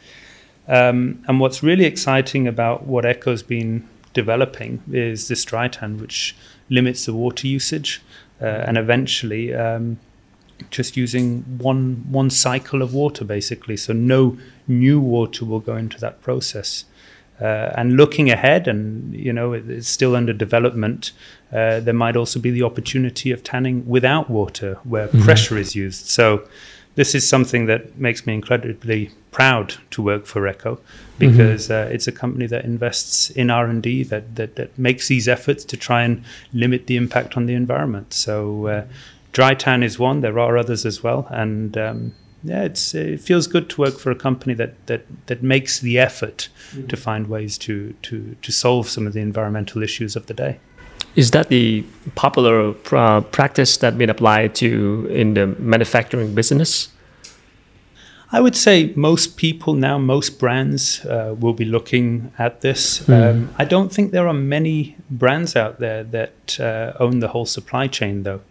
Um, 0.67 1.23
and 1.27 1.39
what's 1.39 1.61
really 1.61 1.85
exciting 1.85 2.47
about 2.47 2.85
what 2.85 3.05
ECCO's 3.05 3.43
been 3.43 3.87
developing 4.13 4.81
is 4.91 5.27
this 5.27 5.43
dry 5.43 5.67
tan, 5.67 5.99
which 5.99 6.35
limits 6.69 7.05
the 7.05 7.13
water 7.13 7.47
usage 7.47 8.01
uh, 8.41 8.45
and 8.45 8.77
eventually 8.77 9.53
um, 9.53 9.99
just 10.69 10.95
using 10.95 11.41
one 11.57 12.05
one 12.09 12.29
cycle 12.29 12.81
of 12.81 12.93
water 12.93 13.25
basically. 13.25 13.77
So 13.77 13.93
no 13.93 14.37
new 14.67 14.99
water 14.99 15.45
will 15.45 15.59
go 15.59 15.75
into 15.75 15.99
that 15.99 16.21
process. 16.21 16.85
Uh, 17.41 17.73
and 17.75 17.97
looking 17.97 18.29
ahead, 18.29 18.67
and 18.67 19.13
you 19.13 19.33
know, 19.33 19.53
it, 19.53 19.69
it's 19.69 19.87
still 19.87 20.15
under 20.15 20.33
development. 20.33 21.11
Uh, 21.51 21.79
there 21.79 21.93
might 21.93 22.15
also 22.15 22.39
be 22.39 22.51
the 22.51 22.63
opportunity 22.63 23.31
of 23.31 23.43
tanning 23.43 23.85
without 23.87 24.29
water, 24.29 24.77
where 24.83 25.07
mm-hmm. 25.07 25.23
pressure 25.23 25.57
is 25.57 25.75
used. 25.75 26.05
So 26.05 26.47
this 26.95 27.15
is 27.15 27.27
something 27.27 27.65
that 27.65 27.97
makes 27.97 28.25
me 28.25 28.33
incredibly 28.33 29.11
proud 29.31 29.75
to 29.91 30.01
work 30.01 30.25
for 30.25 30.41
ECCO 30.43 30.79
because 31.17 31.67
mm-hmm. 31.67 31.89
uh, 31.89 31.93
it's 31.93 32.07
a 32.07 32.11
company 32.11 32.45
that 32.47 32.65
invests 32.65 33.29
in 33.31 33.49
R 33.49 33.65
and 33.65 33.81
D 33.81 34.03
that, 34.03 34.35
that, 34.35 34.55
that 34.55 34.77
makes 34.77 35.07
these 35.07 35.27
efforts 35.27 35.65
to 35.65 35.77
try 35.77 36.03
and 36.03 36.23
limit 36.53 36.87
the 36.87 36.95
impact 36.95 37.35
on 37.35 37.47
the 37.47 37.55
environment. 37.55 38.13
So, 38.13 38.67
uh, 38.67 38.85
dry 39.31 39.55
tan 39.55 39.81
is 39.81 39.97
one. 39.97 40.21
There 40.21 40.37
are 40.39 40.57
others 40.57 40.85
as 40.85 41.01
well, 41.01 41.27
and 41.31 41.75
um, 41.77 42.13
yeah, 42.43 42.63
it's 42.63 42.93
it 42.93 43.21
feels 43.21 43.47
good 43.47 43.69
to 43.69 43.81
work 43.81 43.97
for 43.97 44.11
a 44.11 44.15
company 44.15 44.53
that 44.55 44.85
that 44.87 45.05
that 45.27 45.41
makes 45.41 45.79
the 45.79 45.97
effort 45.97 46.49
mm-hmm. 46.71 46.87
to 46.87 46.97
find 46.97 47.27
ways 47.27 47.57
to 47.59 47.93
to 48.03 48.35
to 48.41 48.51
solve 48.51 48.89
some 48.89 49.07
of 49.07 49.13
the 49.13 49.21
environmental 49.21 49.81
issues 49.81 50.15
of 50.15 50.25
the 50.25 50.33
day. 50.33 50.59
Is 51.15 51.31
that 51.31 51.49
the 51.49 51.85
popular 52.15 52.73
uh, 52.91 53.21
practice 53.21 53.77
that 53.77 53.97
been 53.97 54.09
applied 54.09 54.55
to 54.55 55.07
in 55.11 55.35
the 55.35 55.47
manufacturing 55.47 56.33
business? 56.33 56.89
I 58.31 58.41
would 58.41 58.55
say 58.55 58.91
most 58.95 59.37
people 59.37 59.75
now, 59.75 59.99
most 59.99 60.39
brands 60.39 61.05
uh, 61.05 61.35
will 61.39 61.53
be 61.53 61.65
looking 61.65 62.31
at 62.39 62.61
this. 62.61 63.01
Mm. 63.01 63.29
Um, 63.29 63.55
I 63.59 63.65
don't 63.65 63.93
think 63.93 64.11
there 64.11 64.27
are 64.27 64.33
many 64.33 64.95
brands 65.11 65.55
out 65.55 65.79
there 65.79 66.03
that 66.03 66.59
uh, 66.59 66.93
own 66.99 67.19
the 67.19 67.27
whole 67.27 67.45
supply 67.45 67.85
chain, 67.87 68.23
though. 68.23 68.41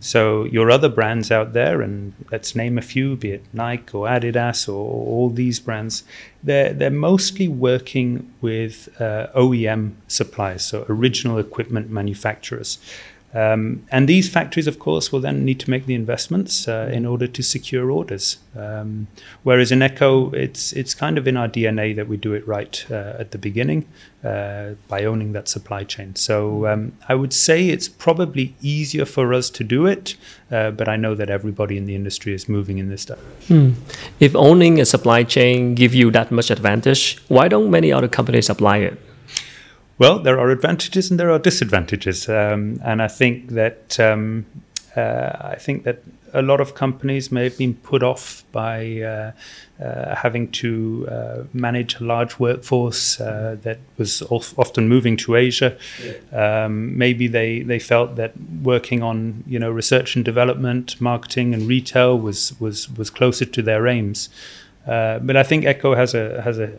So 0.00 0.44
your 0.44 0.70
other 0.70 0.88
brands 0.88 1.30
out 1.30 1.52
there, 1.52 1.82
and 1.82 2.12
let's 2.30 2.54
name 2.54 2.78
a 2.78 2.82
few, 2.82 3.16
be 3.16 3.32
it 3.32 3.44
Nike 3.52 3.92
or 3.92 4.06
Adidas 4.06 4.68
or 4.68 4.72
all 4.72 5.30
these 5.30 5.60
brands, 5.60 6.04
they're 6.42 6.72
they're 6.72 6.90
mostly 6.90 7.48
working 7.48 8.32
with 8.40 8.88
uh, 9.00 9.28
OEM 9.34 9.92
suppliers, 10.08 10.64
so 10.64 10.84
original 10.88 11.38
equipment 11.38 11.90
manufacturers. 11.90 12.78
Um, 13.34 13.84
and 13.90 14.08
these 14.08 14.28
factories, 14.28 14.68
of 14.68 14.78
course, 14.78 15.10
will 15.10 15.20
then 15.20 15.44
need 15.44 15.58
to 15.60 15.70
make 15.70 15.86
the 15.86 15.94
investments 15.94 16.68
uh, 16.68 16.88
in 16.92 17.04
order 17.04 17.26
to 17.26 17.42
secure 17.42 17.90
orders. 17.90 18.38
Um, 18.56 19.08
whereas 19.42 19.72
in 19.72 19.80
ECCO, 19.80 20.32
it's 20.34 20.72
it's 20.72 20.94
kind 20.94 21.18
of 21.18 21.26
in 21.26 21.36
our 21.36 21.48
DNA 21.48 21.96
that 21.96 22.06
we 22.06 22.16
do 22.16 22.32
it 22.32 22.46
right 22.46 22.86
uh, 22.90 23.14
at 23.18 23.32
the 23.32 23.38
beginning 23.38 23.86
uh, 24.22 24.74
by 24.86 25.04
owning 25.04 25.32
that 25.32 25.48
supply 25.48 25.82
chain. 25.82 26.14
So 26.14 26.66
um, 26.68 26.92
I 27.08 27.16
would 27.16 27.32
say 27.32 27.68
it's 27.68 27.88
probably 27.88 28.54
easier 28.62 29.04
for 29.04 29.34
us 29.34 29.50
to 29.50 29.64
do 29.64 29.86
it, 29.86 30.14
uh, 30.52 30.70
but 30.70 30.88
I 30.88 30.94
know 30.94 31.16
that 31.16 31.28
everybody 31.28 31.76
in 31.76 31.86
the 31.86 31.96
industry 31.96 32.34
is 32.34 32.48
moving 32.48 32.78
in 32.78 32.88
this 32.88 33.04
direction. 33.04 33.74
Hmm. 33.74 33.96
If 34.20 34.36
owning 34.36 34.80
a 34.80 34.84
supply 34.84 35.24
chain 35.24 35.74
give 35.74 35.92
you 35.92 36.12
that 36.12 36.30
much 36.30 36.50
advantage, 36.52 37.18
why 37.26 37.48
don't 37.48 37.70
many 37.70 37.92
other 37.92 38.08
companies 38.08 38.48
apply 38.48 38.78
it? 38.78 38.98
Well, 39.96 40.18
there 40.18 40.40
are 40.40 40.50
advantages 40.50 41.10
and 41.10 41.20
there 41.20 41.30
are 41.30 41.38
disadvantages, 41.38 42.28
um, 42.28 42.80
and 42.84 43.00
I 43.00 43.06
think 43.06 43.50
that 43.50 44.00
um, 44.00 44.44
uh, 44.96 45.30
I 45.40 45.56
think 45.56 45.84
that 45.84 46.02
a 46.32 46.42
lot 46.42 46.60
of 46.60 46.74
companies 46.74 47.30
may 47.30 47.44
have 47.44 47.56
been 47.56 47.74
put 47.74 48.02
off 48.02 48.42
by 48.50 49.00
uh, 49.00 49.32
uh, 49.80 50.16
having 50.16 50.50
to 50.50 51.06
uh, 51.08 51.44
manage 51.52 52.00
a 52.00 52.04
large 52.04 52.40
workforce 52.40 53.20
uh, 53.20 53.56
that 53.62 53.78
was 53.98 54.20
often 54.22 54.88
moving 54.88 55.16
to 55.18 55.36
Asia. 55.36 55.78
Um, 56.32 56.98
maybe 56.98 57.28
they, 57.28 57.60
they 57.60 57.78
felt 57.78 58.16
that 58.16 58.32
working 58.62 59.00
on 59.02 59.44
you 59.46 59.60
know 59.60 59.70
research 59.70 60.16
and 60.16 60.24
development, 60.24 61.00
marketing 61.00 61.54
and 61.54 61.68
retail 61.68 62.18
was 62.18 62.58
was 62.58 62.90
was 62.90 63.10
closer 63.10 63.44
to 63.44 63.62
their 63.62 63.86
aims. 63.86 64.28
Uh, 64.86 65.18
but 65.18 65.36
I 65.36 65.42
think 65.42 65.64
ECCO 65.64 65.96
has 65.96 66.14
a 66.14 66.42
has 66.42 66.58
a, 66.58 66.70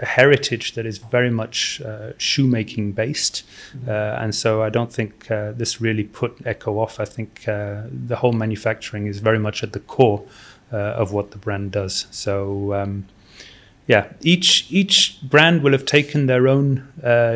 a 0.00 0.04
heritage 0.04 0.74
that 0.74 0.86
is 0.86 0.98
very 0.98 1.30
much 1.30 1.80
uh, 1.82 2.12
shoemaking 2.18 2.92
based, 2.92 3.44
mm-hmm. 3.76 3.88
uh, 3.88 4.22
and 4.22 4.34
so 4.34 4.62
I 4.62 4.70
don't 4.70 4.92
think 4.92 5.30
uh, 5.30 5.52
this 5.52 5.80
really 5.80 6.04
put 6.04 6.42
ECCO 6.44 6.78
off. 6.78 6.98
I 6.98 7.04
think 7.04 7.46
uh, 7.46 7.82
the 7.90 8.16
whole 8.16 8.32
manufacturing 8.32 9.06
is 9.06 9.20
very 9.20 9.38
much 9.38 9.62
at 9.62 9.72
the 9.72 9.80
core 9.80 10.24
of 10.72 11.12
what 11.12 11.30
the 11.30 11.38
brand 11.38 11.72
does. 11.72 12.06
So. 12.10 12.74
Um, 12.74 13.06
yeah, 13.86 14.06
each 14.22 14.66
each 14.70 15.18
brand 15.22 15.62
will 15.62 15.72
have 15.72 15.84
taken 15.84 16.24
their 16.24 16.48
own 16.48 16.88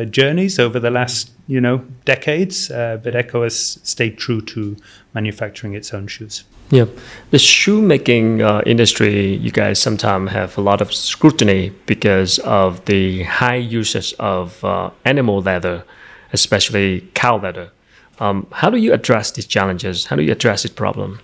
journeys 0.09 0.57
over 0.57 0.79
the 0.79 0.89
last 0.89 1.29
you 1.45 1.61
know 1.61 1.85
decades, 2.05 2.69
but 2.69 3.03
ECCO 3.03 3.43
has 3.43 3.79
stayed 3.83 4.17
true 4.17 4.41
to 4.41 4.75
manufacturing 5.13 5.75
its 5.75 5.93
own 5.93 6.07
shoes. 6.07 6.43
Yeah, 6.71 6.85
the 7.31 7.39
shoemaking 7.39 8.43
uh, 8.43 8.61
industry, 8.63 9.35
you 9.35 9.49
guys 9.49 9.81
sometimes 9.81 10.29
have 10.31 10.55
a 10.55 10.61
lot 10.61 10.81
of 10.81 10.93
scrutiny 10.93 11.71
because 11.87 12.37
of 12.39 12.85
the 12.85 13.23
high 13.23 13.55
usage 13.55 14.13
of 14.19 14.63
uh, 14.63 14.91
animal 15.03 15.41
leather, 15.41 15.83
especially 16.31 17.09
cow 17.15 17.39
leather. 17.39 17.71
Um, 18.19 18.45
how 18.51 18.69
do 18.69 18.77
you 18.77 18.93
address 18.93 19.31
these 19.31 19.47
challenges? 19.47 20.05
How 20.05 20.15
do 20.15 20.21
you 20.21 20.31
address 20.31 20.61
this 20.61 20.71
problem? 20.71 21.21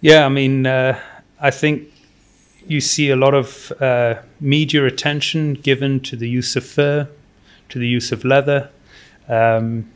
Yeah, 0.00 0.24
I 0.24 0.30
mean, 0.30 0.66
uh, 0.66 0.98
I 1.38 1.50
think 1.50 1.92
you 2.66 2.80
see 2.80 3.10
a 3.10 3.16
lot 3.16 3.34
of 3.34 3.70
uh, 3.80 4.14
media 4.40 4.86
attention 4.86 5.54
given 5.54 6.00
to 6.00 6.16
the 6.16 6.28
use 6.28 6.56
of 6.56 6.64
fur, 6.64 7.06
to 7.68 7.78
the 7.78 7.86
use 7.86 8.12
of 8.12 8.24
leather. 8.24 8.70
Um, 9.28 9.90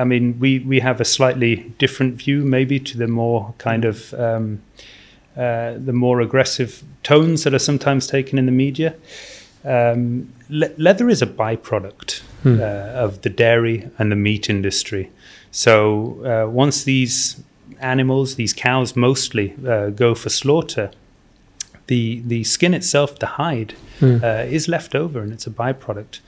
I 0.00 0.04
mean, 0.04 0.38
we, 0.38 0.60
we 0.60 0.80
have 0.80 1.00
a 1.00 1.04
slightly 1.04 1.72
different 1.78 2.14
view, 2.14 2.42
maybe, 2.42 2.80
to 2.80 2.98
the 2.98 3.06
more 3.06 3.54
kind 3.58 3.84
of 3.84 4.14
um, 4.14 4.62
uh, 5.36 5.74
the 5.76 5.92
more 5.92 6.20
aggressive 6.20 6.82
tones 7.02 7.44
that 7.44 7.54
are 7.54 7.58
sometimes 7.58 8.06
taken 8.06 8.38
in 8.38 8.46
the 8.46 8.52
media. 8.52 8.94
Um, 9.64 10.32
le- 10.48 10.74
leather 10.76 11.08
is 11.08 11.22
a 11.22 11.26
byproduct 11.26 12.20
hmm. 12.42 12.60
uh, 12.60 12.64
of 13.04 13.22
the 13.22 13.30
dairy 13.30 13.88
and 13.98 14.10
the 14.10 14.16
meat 14.16 14.50
industry. 14.50 15.10
So 15.50 16.24
uh, 16.24 16.50
once 16.50 16.84
these 16.84 17.40
animals, 17.78 18.34
these 18.36 18.52
cows 18.52 18.96
mostly, 18.96 19.54
uh, 19.66 19.90
go 19.90 20.14
for 20.14 20.30
slaughter, 20.30 20.90
the 21.86 22.22
the 22.26 22.44
skin 22.44 22.74
itself, 22.74 23.18
the 23.18 23.26
hide, 23.26 23.74
hmm. 23.98 24.18
Uh, 24.22 24.44
is 24.48 24.66
left 24.66 24.94
over, 24.94 25.20
and 25.20 25.32
it's 25.32 25.46
a 25.46 25.50
byproduct 25.50 26.20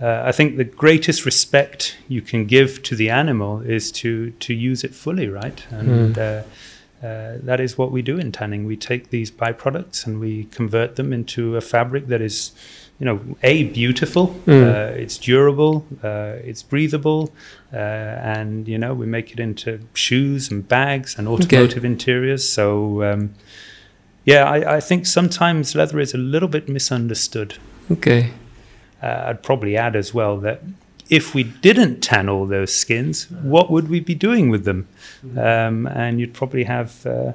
uh, 0.00 0.22
I 0.26 0.32
think 0.32 0.56
the 0.56 0.64
greatest 0.64 1.24
respect 1.24 1.96
you 2.06 2.20
can 2.20 2.44
give 2.44 2.82
to 2.82 2.94
the 2.94 3.08
animal 3.08 3.60
is 3.60 3.90
to 3.92 4.30
to 4.32 4.52
use 4.52 4.84
it 4.84 4.94
fully, 4.94 5.28
right? 5.28 5.64
And 5.70 6.14
mm. 6.14 6.18
uh, 6.18 7.06
uh, 7.06 7.38
that 7.42 7.60
is 7.60 7.78
what 7.78 7.90
we 7.92 8.02
do 8.02 8.18
in 8.18 8.30
tanning. 8.30 8.66
We 8.66 8.76
take 8.76 9.08
these 9.08 9.30
byproducts 9.30 10.06
and 10.06 10.20
we 10.20 10.44
convert 10.44 10.96
them 10.96 11.12
into 11.12 11.56
a 11.56 11.60
fabric 11.60 12.08
that 12.08 12.20
is, 12.20 12.52
you 12.98 13.06
know, 13.06 13.20
a 13.42 13.64
beautiful, 13.64 14.28
mm. 14.46 14.90
it's 14.96 15.16
durable, 15.16 15.86
uh, 16.02 16.34
it's 16.44 16.62
breathable, 16.62 17.32
uh, 17.72 17.76
and 17.76 18.68
you 18.68 18.76
know 18.76 18.92
we 18.92 19.06
make 19.06 19.32
it 19.32 19.40
into 19.40 19.80
shoes 19.94 20.50
and 20.50 20.68
bags 20.68 21.16
and 21.18 21.26
automotive 21.26 21.78
okay. 21.78 21.86
interiors. 21.86 22.46
So. 22.48 23.02
Um, 23.02 23.34
yeah, 24.26 24.42
I, 24.42 24.78
I 24.78 24.80
think 24.80 25.06
sometimes 25.06 25.76
leather 25.76 26.00
is 26.00 26.12
a 26.12 26.18
little 26.18 26.48
bit 26.48 26.68
misunderstood. 26.68 27.58
Okay. 27.92 28.32
Uh, 29.02 29.24
I'd 29.26 29.42
probably 29.42 29.76
add 29.76 29.94
as 29.96 30.14
well 30.14 30.38
that 30.38 30.62
if 31.08 31.34
we 31.34 31.44
didn't 31.44 32.00
tan 32.00 32.28
all 32.28 32.46
those 32.46 32.74
skins, 32.74 33.30
what 33.30 33.70
would 33.70 33.88
we 33.88 34.00
be 34.00 34.14
doing 34.14 34.50
with 34.50 34.64
them? 34.64 34.88
Um, 35.36 35.86
and 35.86 36.18
you'd 36.20 36.34
probably 36.34 36.64
have 36.64 37.06
uh, 37.06 37.32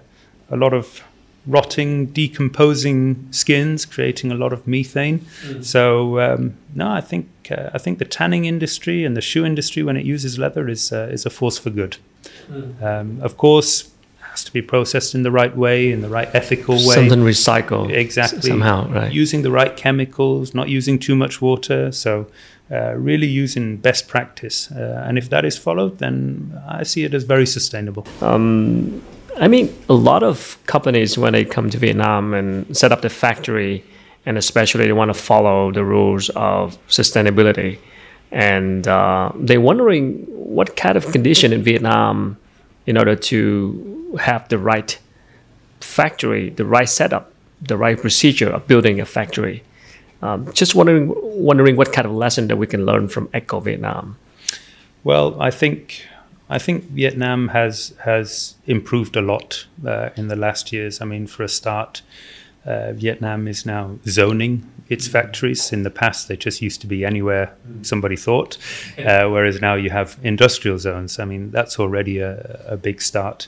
a 0.50 0.58
lot 0.58 0.74
of 0.74 1.04
rotting, 1.48 2.08
decomposing 2.08 3.28
skins, 3.32 3.86
creating 3.86 4.32
a 4.32 4.36
lot 4.36 4.54
of 4.54 4.68
methane. 4.68 5.20
Mm. 5.44 5.64
So 5.64 6.20
um, 6.20 6.58
no, 6.76 6.90
I 6.90 7.02
think 7.02 7.28
uh, 7.50 7.70
I 7.74 7.78
think 7.78 8.00
the 8.00 8.06
tanning 8.06 8.46
industry 8.46 9.04
and 9.06 9.16
the 9.16 9.22
shoe 9.22 9.46
industry, 9.46 9.84
when 9.84 9.98
it 9.98 10.06
uses 10.06 10.38
leather, 10.38 10.68
is 10.68 10.92
uh, 10.92 11.10
is 11.12 11.26
a 11.26 11.30
force 11.30 11.58
for 11.58 11.70
good. 11.70 11.98
Mm. 12.50 12.84
Um, 12.84 13.22
of 13.22 13.38
course, 13.38 13.91
has 14.42 14.46
to 14.46 14.54
be 14.54 14.62
processed 14.62 15.16
in 15.16 15.24
the 15.24 15.32
right 15.32 15.56
way, 15.56 15.92
in 15.92 16.02
the 16.02 16.10
right 16.10 16.30
ethical 16.34 16.76
way. 16.76 16.96
Something 16.96 17.20
recycled. 17.20 17.92
Exactly. 17.92 18.50
Somehow, 18.50 18.88
right. 18.90 19.12
Using 19.14 19.44
the 19.44 19.52
right 19.52 19.76
chemicals, 19.78 20.54
not 20.54 20.68
using 20.70 21.00
too 21.00 21.16
much 21.16 21.42
water. 21.42 21.92
So, 21.92 22.26
uh, 22.72 22.94
really 22.96 23.28
using 23.28 23.78
best 23.78 24.08
practice. 24.08 24.72
Uh, 24.72 25.06
and 25.08 25.18
if 25.18 25.30
that 25.30 25.46
is 25.46 25.58
followed, 25.58 26.00
then 26.00 26.60
I 26.68 26.84
see 26.84 27.04
it 27.04 27.14
as 27.14 27.24
very 27.24 27.46
sustainable. 27.46 28.06
Um, 28.22 29.02
I 29.38 29.48
mean, 29.48 29.70
a 29.90 29.94
lot 29.94 30.24
of 30.24 30.58
companies, 30.66 31.18
when 31.18 31.34
they 31.34 31.46
come 31.46 31.70
to 31.70 31.78
Vietnam 31.78 32.34
and 32.34 32.76
set 32.76 32.92
up 32.92 33.02
the 33.02 33.10
factory, 33.10 33.84
and 34.26 34.38
especially 34.38 34.86
they 34.86 34.94
want 34.94 35.10
to 35.14 35.20
follow 35.20 35.72
the 35.72 35.84
rules 35.84 36.30
of 36.36 36.78
sustainability, 36.88 37.78
and 38.32 38.88
uh, 38.88 39.32
they're 39.36 39.62
wondering 39.62 40.26
what 40.30 40.76
kind 40.76 40.96
of 40.98 41.12
condition 41.12 41.52
in 41.54 41.64
Vietnam 41.64 42.38
in 42.86 42.98
order 42.98 43.16
to 43.16 43.91
have 44.18 44.48
the 44.50 44.58
right 44.58 44.98
factory, 45.80 46.50
the 46.50 46.66
right 46.66 46.90
setup, 46.90 47.32
the 47.62 47.78
right 47.78 48.00
procedure 48.00 48.50
of 48.50 48.68
building 48.68 49.00
a 49.00 49.06
factory. 49.06 49.64
Um, 50.22 50.52
just 50.54 50.76
wondering, 50.76 51.14
wondering 51.16 51.76
what 51.76 51.92
kind 51.94 52.06
of 52.06 52.14
lesson 52.14 52.48
that 52.48 52.58
we 52.58 52.68
can 52.68 52.86
learn 52.86 53.08
from 53.08 53.28
ECCO 53.30 53.64
Vietnam. 53.64 54.18
Well, 55.04 55.42
I 55.42 55.50
think 55.50 56.06
I 56.52 56.60
think 56.60 56.84
Vietnam 56.92 57.48
has 57.48 57.94
has 58.04 58.56
improved 58.68 59.16
a 59.16 59.22
lot 59.22 59.66
uh, 59.86 60.10
in 60.18 60.28
the 60.28 60.36
last 60.36 60.74
years. 60.74 61.02
I 61.02 61.06
mean, 61.06 61.26
for 61.26 61.44
a 61.44 61.48
start, 61.48 62.02
uh, 62.66 62.92
Vietnam 62.92 63.48
is 63.48 63.66
now 63.66 63.98
zoning 64.06 64.70
its 64.90 65.08
factories. 65.08 65.72
In 65.72 65.84
the 65.84 65.90
past, 65.90 66.28
they 66.28 66.36
just 66.36 66.62
used 66.62 66.82
to 66.82 66.88
be 66.88 67.06
anywhere 67.06 67.56
somebody 67.82 68.18
thought, 68.18 68.58
uh, 69.00 69.30
whereas 69.30 69.62
now 69.62 69.76
you 69.76 69.90
have 69.92 70.18
industrial 70.24 70.78
zones. 70.78 71.20
I 71.20 71.26
mean, 71.26 71.52
that's 71.52 71.80
already 71.80 72.20
a, 72.20 72.62
a 72.68 72.78
big 72.78 73.02
start. 73.02 73.48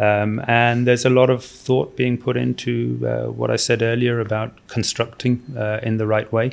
Um, 0.00 0.42
and 0.46 0.86
there's 0.86 1.04
a 1.04 1.10
lot 1.10 1.28
of 1.28 1.44
thought 1.44 1.94
being 1.94 2.16
put 2.16 2.36
into 2.36 2.98
uh, 3.06 3.30
what 3.30 3.50
I 3.50 3.56
said 3.56 3.82
earlier 3.82 4.18
about 4.18 4.52
constructing 4.66 5.42
uh, 5.56 5.80
in 5.82 5.98
the 5.98 6.06
right 6.06 6.32
way. 6.32 6.52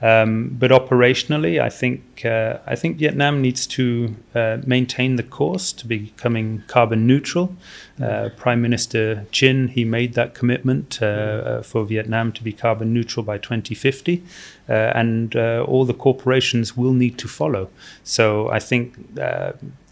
Um, 0.00 0.56
but 0.58 0.70
operationally, 0.70 1.60
I 1.60 1.68
think 1.68 2.24
uh, 2.24 2.58
I 2.66 2.76
think 2.76 2.98
Vietnam 2.98 3.42
needs 3.42 3.66
to 3.68 4.14
uh, 4.34 4.58
maintain 4.64 5.16
the 5.16 5.22
course 5.24 5.72
to 5.72 5.86
becoming 5.86 6.62
carbon 6.68 7.06
neutral. 7.06 7.56
Uh, 8.00 8.28
Prime 8.36 8.62
Minister 8.62 9.26
Chinh 9.32 9.70
he 9.70 9.84
made 9.84 10.14
that 10.14 10.34
commitment 10.34 10.98
uh, 11.02 11.06
uh, 11.06 11.62
for 11.62 11.84
Vietnam 11.84 12.32
to 12.32 12.44
be 12.44 12.52
carbon 12.52 12.92
neutral 12.94 13.24
by 13.24 13.38
2050, 13.38 14.22
uh, 14.68 14.72
and 14.72 15.34
all 15.34 15.84
the 15.84 15.94
corporations 15.94 16.76
will 16.76 16.92
need 16.92 17.18
to 17.18 17.28
follow. 17.28 17.68
So 18.04 18.48
I 18.50 18.60
think 18.60 18.94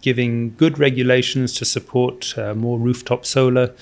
giving 0.03 0.55
good 0.57 0.79
regulations 0.79 1.53
to 1.55 1.65
support 1.65 2.35
more 2.55 2.79
rooftop 2.79 3.27
solar, 3.27 3.75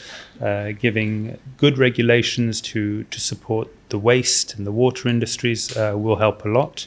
giving 0.80 1.38
good 1.58 1.76
regulations 1.76 2.60
to 2.62 3.04
to 3.04 3.20
support 3.20 3.68
the 3.94 3.98
waste 3.98 4.54
and 4.56 4.66
the 4.66 4.72
water 4.72 5.08
industries 5.08 5.76
uh, 5.76 5.92
will 5.96 6.16
help 6.16 6.44
a 6.44 6.48
lot. 6.48 6.86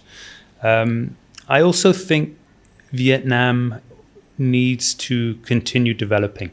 Um, 0.61 1.15
I 1.47 1.61
also 1.61 1.93
think 1.93 2.37
Vietnam 2.91 3.79
needs 4.37 4.93
to 4.93 5.35
continue 5.51 5.93
developing. 5.93 6.51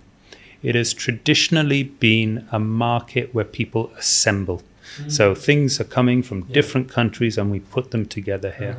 It 0.64 0.74
has 0.74 0.92
traditionally 0.94 1.82
been 1.84 2.48
a 2.50 2.58
market 2.58 3.34
where 3.34 3.44
people 3.44 3.92
assemble. 3.98 4.62
Mm. 4.98 5.12
So 5.12 5.34
things 5.34 5.80
are 5.80 5.84
coming 5.84 6.22
from 6.22 6.40
yeah. 6.40 6.54
different 6.54 6.88
countries 6.88 7.38
and 7.38 7.50
we 7.50 7.60
put 7.60 7.90
them 7.90 8.06
together 8.06 8.50
here. 8.50 8.78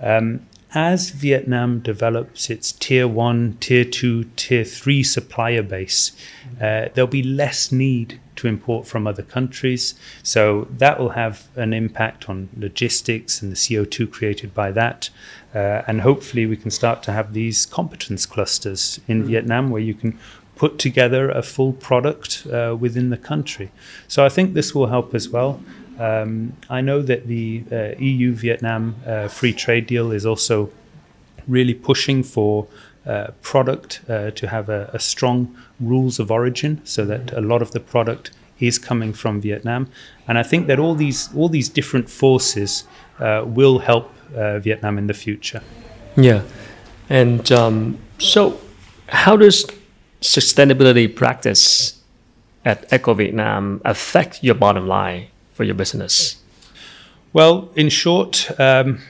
Uh-huh. 0.00 0.16
Um, 0.16 0.46
as 0.74 1.10
Vietnam 1.10 1.80
develops 1.80 2.50
its 2.50 2.72
tier 2.72 3.08
one, 3.08 3.56
tier 3.58 3.84
two, 3.84 4.24
tier 4.36 4.64
three 4.64 5.02
supplier 5.02 5.62
base, 5.62 6.12
mm. 6.44 6.56
uh, 6.56 6.90
there'll 6.94 7.08
be 7.08 7.22
less 7.22 7.72
need 7.72 8.20
to 8.36 8.46
import 8.46 8.86
from 8.86 9.06
other 9.06 9.22
countries. 9.22 9.94
So 10.22 10.68
that 10.70 11.00
will 11.00 11.10
have 11.10 11.48
an 11.56 11.72
impact 11.72 12.28
on 12.28 12.48
logistics 12.56 13.42
and 13.42 13.50
the 13.50 13.56
CO2 13.56 14.12
created 14.12 14.54
by 14.54 14.70
that. 14.72 15.10
Uh, 15.54 15.82
and 15.88 16.02
hopefully, 16.02 16.46
we 16.46 16.56
can 16.56 16.70
start 16.70 17.02
to 17.04 17.12
have 17.12 17.32
these 17.32 17.66
competence 17.66 18.26
clusters 18.26 19.00
in 19.08 19.20
mm-hmm. 19.20 19.28
Vietnam 19.28 19.70
where 19.70 19.82
you 19.82 19.94
can 19.94 20.18
put 20.58 20.78
together 20.78 21.30
a 21.30 21.42
full 21.42 21.72
product 21.72 22.46
uh, 22.52 22.76
within 22.78 23.10
the 23.10 23.16
country. 23.16 23.70
So 24.08 24.26
I 24.26 24.28
think 24.28 24.54
this 24.54 24.74
will 24.74 24.88
help 24.88 25.14
as 25.14 25.28
well. 25.28 25.60
Um, 25.98 26.52
I 26.68 26.80
know 26.80 27.00
that 27.02 27.26
the 27.26 27.64
uh, 27.72 27.98
EU 27.98 28.34
Vietnam 28.34 28.96
uh, 29.06 29.28
free 29.28 29.52
trade 29.52 29.86
deal 29.86 30.12
is 30.12 30.26
also 30.26 30.70
really 31.46 31.74
pushing 31.74 32.22
for 32.22 32.66
uh, 33.06 33.28
product 33.40 34.00
uh, 34.08 34.30
to 34.32 34.46
have 34.48 34.68
a, 34.68 34.90
a, 34.92 34.98
strong 34.98 35.56
rules 35.80 36.18
of 36.18 36.30
origin, 36.30 36.80
so 36.84 37.06
that 37.06 37.32
a 37.32 37.40
lot 37.40 37.62
of 37.62 37.70
the 37.70 37.80
product 37.80 38.30
is 38.60 38.78
coming 38.78 39.14
from 39.14 39.40
Vietnam. 39.40 39.88
And 40.26 40.36
I 40.36 40.42
think 40.42 40.66
that 40.66 40.78
all 40.78 40.94
these 40.94 41.30
all 41.34 41.48
these 41.48 41.70
different 41.70 42.10
forces 42.10 42.84
uh, 43.18 43.44
will 43.46 43.78
help 43.78 44.12
uh, 44.36 44.58
Vietnam 44.58 44.98
in 44.98 45.06
the 45.06 45.14
future. 45.14 45.62
Yeah, 46.16 46.42
and 47.08 47.50
um, 47.50 47.96
so 48.18 48.60
how 49.08 49.36
does 49.36 49.64
sustainability 50.20 51.14
practice 51.14 52.02
at 52.64 52.88
ECCO 52.90 53.16
Vietnam 53.16 53.80
affect 53.84 54.42
your 54.42 54.54
bottom 54.54 54.86
line 54.86 55.28
for 55.52 55.64
your 55.64 55.74
business? 55.74 56.36
Well, 57.32 57.70
in 57.74 57.88
short, 57.88 58.50
um, 58.58 59.00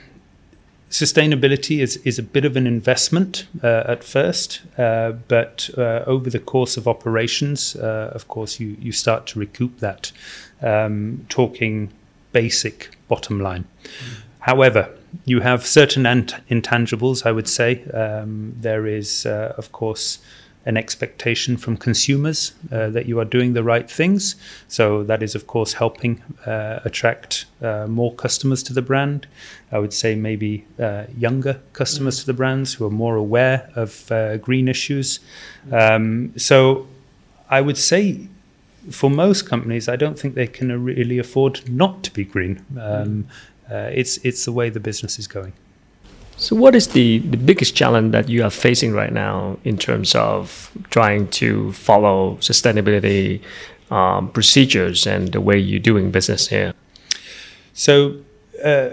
sustainability 0.89 1.79
is, 1.79 1.97
is 1.97 2.19
a 2.19 2.23
bit 2.23 2.45
of 2.45 2.55
an 2.55 2.67
investment 2.67 3.47
uh, 3.63 3.83
at 3.87 4.03
first, 4.03 4.61
uh, 4.77 5.13
but 5.27 5.69
uh, 5.77 6.03
over 6.05 6.29
the 6.29 6.39
course 6.39 6.77
of 6.77 6.87
operations, 6.87 7.75
uh, 7.75 8.11
of 8.13 8.27
course, 8.27 8.59
you, 8.59 8.75
you 8.79 8.91
start 8.91 9.25
to 9.27 9.39
recoup 9.39 9.79
that, 9.79 10.11
um, 10.61 11.25
talking 11.29 11.91
basic 12.31 12.89
bottom 13.07 13.39
line. 13.39 13.63
Mm. 13.63 14.21
However, 14.39 14.89
you 15.25 15.41
have 15.41 15.65
certain 15.65 16.03
intangibles, 16.03 17.25
I 17.25 17.31
would 17.31 17.47
say. 17.47 17.83
Um, 17.85 18.55
there 18.57 18.87
is, 18.87 19.25
uh, 19.25 19.53
of 19.57 19.71
course, 19.71 20.19
an 20.65 20.77
expectation 20.77 21.57
from 21.57 21.77
consumers 21.77 22.53
uh, 22.71 22.89
that 22.89 23.05
you 23.05 23.19
are 23.19 23.25
doing 23.25 23.53
the 23.53 23.63
right 23.63 23.89
things. 23.89 24.35
So 24.67 25.03
that 25.03 25.23
is, 25.23 25.35
of 25.35 25.47
course, 25.47 25.73
helping 25.73 26.21
uh, 26.45 26.79
attract 26.83 27.45
uh, 27.61 27.87
more 27.87 28.13
customers 28.13 28.61
to 28.63 28.73
the 28.73 28.81
brand. 28.81 29.25
I 29.71 29.79
would 29.79 29.93
say 29.93 30.15
maybe 30.15 30.65
uh, 30.77 31.05
younger 31.17 31.61
customers 31.73 32.15
mm-hmm. 32.15 32.21
to 32.21 32.25
the 32.27 32.33
brands 32.33 32.73
who 32.73 32.85
are 32.85 32.91
more 32.91 33.15
aware 33.15 33.69
of 33.75 34.11
uh, 34.11 34.37
green 34.37 34.67
issues. 34.67 35.19
Um, 35.71 36.33
so 36.37 36.87
I 37.49 37.61
would 37.61 37.77
say 37.77 38.27
for 38.91 39.09
most 39.09 39.47
companies, 39.47 39.87
I 39.87 39.95
don't 39.95 40.19
think 40.19 40.35
they 40.35 40.47
can 40.47 40.83
really 40.83 41.19
afford 41.19 41.69
not 41.69 42.03
to 42.03 42.11
be 42.11 42.23
green. 42.23 42.65
Um, 42.79 43.27
uh, 43.71 43.89
it's 43.93 44.17
it's 44.17 44.45
the 44.45 44.51
way 44.51 44.69
the 44.69 44.79
business 44.79 45.19
is 45.19 45.27
going. 45.27 45.53
So, 46.39 46.55
what 46.55 46.73
is 46.73 46.87
the, 46.87 47.19
the 47.19 47.35
biggest 47.35 47.75
challenge 47.75 48.13
that 48.13 48.29
you 48.29 48.45
are 48.45 48.49
facing 48.49 48.93
right 48.93 49.11
now 49.11 49.57
in 49.65 49.77
terms 49.77 50.15
of 50.15 50.71
trying 50.89 51.27
to 51.31 51.73
follow 51.73 52.37
sustainability 52.37 53.41
um, 53.91 54.31
procedures 54.31 55.05
and 55.05 55.33
the 55.33 55.41
way 55.41 55.57
you're 55.57 55.81
doing 55.81 56.11
business 56.11 56.47
here? 56.47 56.73
So, 57.73 58.21
uh, 58.63 58.89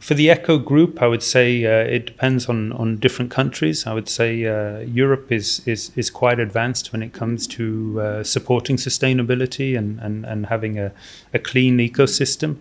for 0.00 0.14
the 0.14 0.28
ECCO 0.28 0.62
Group, 0.64 1.00
I 1.00 1.06
would 1.06 1.22
say 1.22 1.64
uh, 1.64 1.88
it 1.88 2.06
depends 2.06 2.48
on, 2.48 2.72
on 2.72 2.98
different 2.98 3.30
countries. 3.30 3.86
I 3.86 3.94
would 3.94 4.08
say 4.08 4.44
uh, 4.44 4.80
Europe 4.80 5.32
is, 5.32 5.62
is 5.66 5.92
is 5.96 6.10
quite 6.10 6.38
advanced 6.38 6.92
when 6.92 7.02
it 7.02 7.12
comes 7.12 7.46
to 7.56 8.00
uh, 8.00 8.22
supporting 8.24 8.76
sustainability 8.76 9.78
and, 9.78 10.00
and, 10.00 10.26
and 10.26 10.46
having 10.46 10.78
a, 10.78 10.92
a 11.32 11.38
clean 11.38 11.78
ecosystem. 11.78 12.56
Mm. 12.56 12.58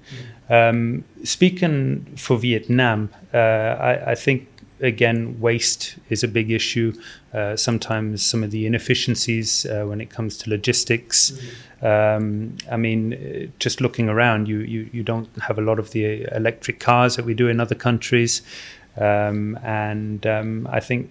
Um, 0.50 1.04
speaking 1.24 2.06
for 2.18 2.38
Vietnam, 2.38 3.10
uh, 3.34 3.38
I, 3.38 4.12
I 4.12 4.16
think 4.16 4.48
again, 4.84 5.40
waste 5.40 5.96
is 6.10 6.24
a 6.24 6.28
big 6.28 6.52
issue. 6.52 6.94
Uh, 7.34 7.56
sometimes 7.56 8.24
some 8.24 8.44
of 8.44 8.52
the 8.52 8.66
inefficiencies 8.66 9.66
uh, 9.66 9.86
when 9.86 10.02
it 10.02 10.10
comes 10.10 10.38
to 10.38 10.50
logistics. 10.50 11.32
Mm-hmm. 11.32 11.86
Um, 11.86 12.58
I 12.72 12.78
mean, 12.78 13.52
just 13.60 13.82
looking 13.82 14.10
around, 14.10 14.48
you, 14.48 14.60
you, 14.60 14.90
you 14.94 15.04
don't 15.04 15.30
have 15.42 15.58
a 15.58 15.62
lot 15.62 15.80
of 15.80 15.92
the 15.92 16.24
electric 16.36 16.80
cars 16.80 17.16
that 17.16 17.26
we 17.26 17.34
do 17.34 17.48
in 17.48 17.60
other 17.60 17.76
countries. 17.76 18.42
Um, 18.98 19.58
and 19.64 20.26
um, 20.28 20.68
I 20.72 20.80
think 20.80 21.10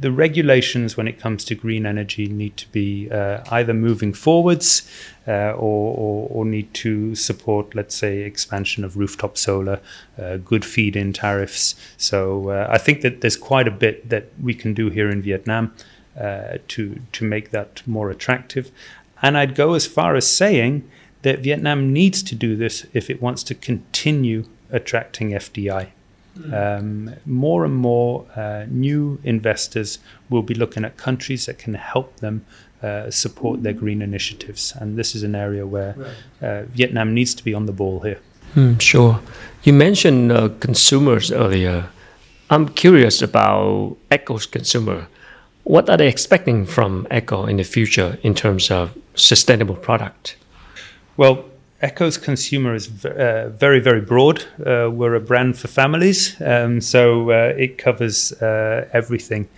the 0.00 0.12
regulations 0.12 0.96
when 0.96 1.08
it 1.08 1.18
comes 1.18 1.44
to 1.44 1.54
green 1.54 1.84
energy 1.84 2.26
need 2.28 2.56
to 2.56 2.70
be 2.70 3.10
uh, 3.10 3.42
either 3.50 3.74
moving 3.74 4.12
forwards 4.12 4.88
uh, 5.26 5.52
or, 5.52 5.96
or, 5.96 6.28
or, 6.30 6.44
need 6.44 6.72
to 6.72 7.14
support, 7.14 7.74
let's 7.74 7.94
say, 7.94 8.20
expansion 8.20 8.84
of 8.84 8.96
rooftop 8.96 9.36
solar, 9.36 9.80
uh, 10.18 10.36
good 10.38 10.64
feed 10.64 10.96
in 10.96 11.12
tariffs. 11.12 11.74
So 11.96 12.50
uh, 12.50 12.68
I 12.70 12.78
think 12.78 13.02
that 13.02 13.20
there's 13.20 13.36
quite 13.36 13.68
a 13.68 13.72
bit 13.72 14.08
that 14.08 14.26
we 14.40 14.54
can 14.54 14.72
do 14.72 14.88
here 14.88 15.10
in 15.10 15.20
Vietnam 15.20 15.74
uh, 16.18 16.58
to, 16.68 17.00
to 17.12 17.24
make 17.24 17.50
that 17.50 17.82
more 17.86 18.10
attractive. 18.10 18.70
And 19.20 19.36
I'd 19.36 19.54
go 19.54 19.74
as 19.74 19.86
far 19.86 20.14
as 20.16 20.32
saying 20.32 20.88
that 21.22 21.40
Vietnam 21.40 21.92
needs 21.92 22.22
to 22.22 22.34
do 22.34 22.56
this 22.56 22.86
if 22.92 23.10
it 23.10 23.20
wants 23.20 23.42
to 23.44 23.54
continue 23.54 24.44
attracting 24.70 25.30
FDI. 25.30 25.88
Um, 26.52 27.14
more 27.26 27.64
and 27.64 27.74
more 27.74 28.26
uh, 28.36 28.66
new 28.68 29.18
investors 29.24 29.98
will 30.30 30.42
be 30.42 30.54
looking 30.54 30.84
at 30.84 30.96
countries 30.96 31.46
that 31.46 31.58
can 31.58 31.74
help 31.74 32.16
them 32.16 32.44
uh, 32.82 33.10
support 33.10 33.62
their 33.62 33.72
green 33.72 34.02
initiatives. 34.02 34.72
And 34.78 34.96
this 34.96 35.14
is 35.14 35.22
an 35.22 35.34
area 35.34 35.66
where 35.66 35.96
uh, 36.40 36.62
Vietnam 36.74 37.14
needs 37.14 37.34
to 37.34 37.44
be 37.44 37.54
on 37.54 37.66
the 37.66 37.72
ball 37.72 38.00
here. 38.00 38.20
Mm, 38.54 38.80
sure. 38.80 39.20
You 39.62 39.72
mentioned 39.72 40.32
uh, 40.32 40.50
consumers 40.60 41.30
earlier. 41.32 41.88
I'm 42.50 42.68
curious 42.68 43.20
about 43.20 43.96
ECCO's 44.10 44.46
consumer. 44.46 45.08
What 45.64 45.90
are 45.90 45.96
they 45.96 46.08
expecting 46.08 46.64
from 46.64 47.06
ECCO 47.10 47.48
in 47.48 47.56
the 47.56 47.64
future 47.64 48.18
in 48.22 48.34
terms 48.34 48.70
of 48.70 48.96
sustainable 49.14 49.76
product? 49.76 50.36
Well, 51.16 51.44
ECCO's 51.82 52.18
consumer 52.18 52.74
is 52.74 52.86
v- 52.86 53.08
uh, 53.08 53.48
very, 53.50 53.78
very 53.78 54.00
broad. 54.00 54.44
Uh, 54.58 54.90
we're 54.92 55.14
a 55.14 55.20
brand 55.20 55.56
for 55.56 55.68
families, 55.68 56.34
um, 56.40 56.80
so 56.80 57.30
uh, 57.30 57.54
it 57.56 57.78
covers 57.78 58.32
uh, 58.42 58.88
everything. 58.92 59.48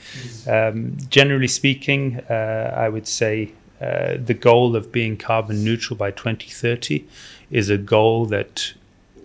Um, 0.46 0.98
generally 1.08 1.48
speaking, 1.48 2.20
uh, 2.28 2.74
I 2.76 2.90
would 2.90 3.06
say 3.08 3.52
uh, 3.80 4.18
the 4.22 4.34
goal 4.34 4.76
of 4.76 4.92
being 4.92 5.16
carbon 5.16 5.64
neutral 5.64 5.96
by 5.96 6.10
2030 6.10 7.06
is 7.50 7.70
a 7.70 7.78
goal 7.78 8.26
that 8.26 8.74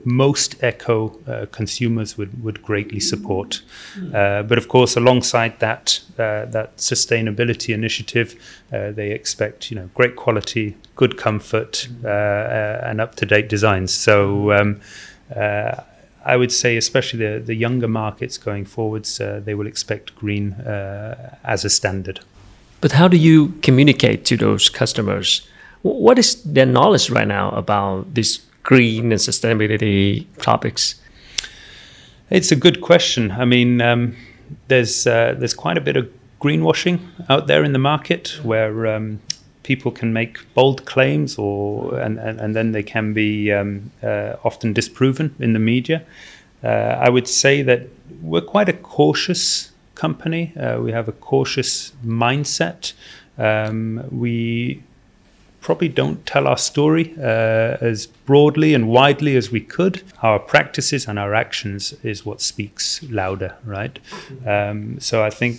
most 0.06 0.60
ECCO 0.62 1.28
uh, 1.28 1.46
consumers 1.48 2.18
would, 2.18 2.44
would 2.44 2.62
greatly 2.62 3.00
support. 3.00 3.62
Uh, 4.14 4.44
but 4.44 4.58
of 4.58 4.68
course, 4.68 4.96
alongside 4.96 5.60
that 5.60 6.00
uh, 6.18 6.46
that 6.46 6.78
sustainability 6.78 7.74
initiative, 7.74 8.36
uh, 8.72 8.92
they 8.92 9.12
expect 9.12 9.72
you 9.72 9.76
know 9.76 9.90
great 9.96 10.16
quality, 10.16 10.78
good 10.96 11.18
comfort, 11.18 11.88
uh, 12.04 12.08
and 12.08 13.02
up 13.02 13.16
to 13.16 13.26
date 13.26 13.50
designs. 13.50 13.94
So. 13.94 14.52
Um, 14.52 14.82
I 16.28 16.38
would 16.38 16.52
say, 16.52 16.76
especially 16.76 17.20
the, 17.20 17.40
the 17.40 17.54
younger 17.54 17.88
markets 17.88 18.40
going 18.40 18.66
forwards, 18.66 19.20
they 19.20 19.54
will 19.54 19.68
expect 19.68 20.16
green 20.16 20.54
as 21.44 21.64
a 21.64 21.70
standard. 21.70 22.20
But 22.82 22.94
how 22.94 23.08
do 23.08 23.16
you 23.16 23.50
communicate 23.62 24.26
to 24.26 24.38
those 24.38 24.68
customers? 24.68 25.48
What 25.84 26.18
is 26.18 26.42
their 26.42 26.66
knowledge 26.66 27.12
right 27.12 27.28
now 27.28 27.52
about 27.52 28.16
this 28.16 28.42
green 28.66 29.12
and 29.12 29.22
sustainability 29.22 30.26
topics? 30.42 30.96
It's 32.30 32.52
a 32.52 32.56
good 32.56 32.82
question. 32.82 33.32
I 33.32 33.46
mean, 33.46 33.80
um, 33.82 34.16
there's 34.68 35.08
uh, 35.08 35.36
there's 35.38 35.54
quite 35.54 35.78
a 35.78 35.82
bit 35.82 35.96
of 35.96 36.10
greenwashing 36.42 37.00
out 37.30 37.48
there 37.48 37.64
in 37.64 37.72
the 37.72 37.80
market 37.80 38.40
where 38.44 38.88
um, 38.88 39.20
people 39.64 39.92
can 39.92 40.12
make 40.12 40.38
bold 40.54 40.86
claims 40.86 41.38
or 41.38 41.98
and, 42.00 42.20
and, 42.20 42.40
and 42.40 42.56
then 42.56 42.72
they 42.72 42.84
can 42.84 43.14
be 43.14 43.52
um, 43.52 43.92
uh, 44.04 44.36
often 44.44 44.74
disproven 44.74 45.34
in 45.40 45.54
the 45.54 45.60
media. 45.60 46.04
Uh, 46.64 47.06
I 47.06 47.10
would 47.10 47.28
say 47.28 47.62
that 47.62 47.82
we're 48.22 48.42
quite 48.42 48.70
a 48.70 48.74
cautious 48.74 49.72
company. 49.94 50.54
Uh, 50.58 50.80
we 50.82 50.92
have 50.92 51.08
a 51.08 51.12
cautious 51.12 51.92
mindset. 52.04 52.94
Um, 53.38 54.04
we 54.12 54.82
probably 55.66 55.90
don't 55.90 56.24
tell 56.28 56.46
our 56.48 56.58
story 56.58 57.16
uh, 57.18 57.76
as 57.82 58.06
broadly 58.06 58.76
and 58.76 58.88
widely 58.88 59.36
as 59.36 59.50
we 59.50 59.60
could. 59.60 60.04
Our 60.22 60.38
practices 60.38 61.08
and 61.08 61.18
our 61.18 61.34
actions 61.34 61.92
is 62.04 62.24
what 62.24 62.40
speaks 62.40 63.02
louder, 63.10 63.56
right? 63.66 63.98
Um, 64.46 65.00
so 65.00 65.24
I 65.24 65.32
think 65.32 65.58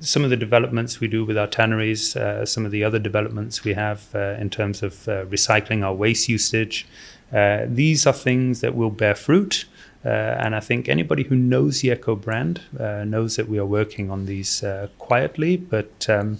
some 0.00 0.24
of 0.24 0.30
the 0.30 0.38
developments 0.38 1.00
we 1.00 1.06
do 1.06 1.26
with 1.26 1.36
our 1.36 1.46
tanneries, 1.46 2.16
uh, 2.16 2.46
some 2.46 2.64
of 2.64 2.72
the 2.72 2.82
other 2.82 2.98
developments 2.98 3.62
we 3.62 3.74
have 3.74 4.08
uh, 4.14 4.40
in 4.40 4.48
terms 4.48 4.82
of 4.82 5.06
uh, 5.06 5.26
recycling 5.26 5.84
our 5.84 5.92
waste 5.92 6.30
usage, 6.30 6.86
uh, 7.30 7.66
these 7.66 8.06
are 8.06 8.14
things 8.14 8.62
that 8.62 8.74
will 8.74 8.90
bear 8.90 9.14
fruit. 9.14 9.66
Uh, 10.02 10.08
and 10.08 10.56
I 10.56 10.60
think 10.60 10.88
anybody 10.88 11.24
who 11.24 11.36
knows 11.36 11.82
the 11.82 11.90
ECCO 11.90 12.18
brand 12.18 12.62
knows 13.06 13.36
that 13.36 13.50
we 13.50 13.58
are 13.58 13.66
working 13.66 14.10
on 14.10 14.24
these 14.24 14.64
quietly, 14.98 15.58
but 15.58 16.08
um, 16.08 16.38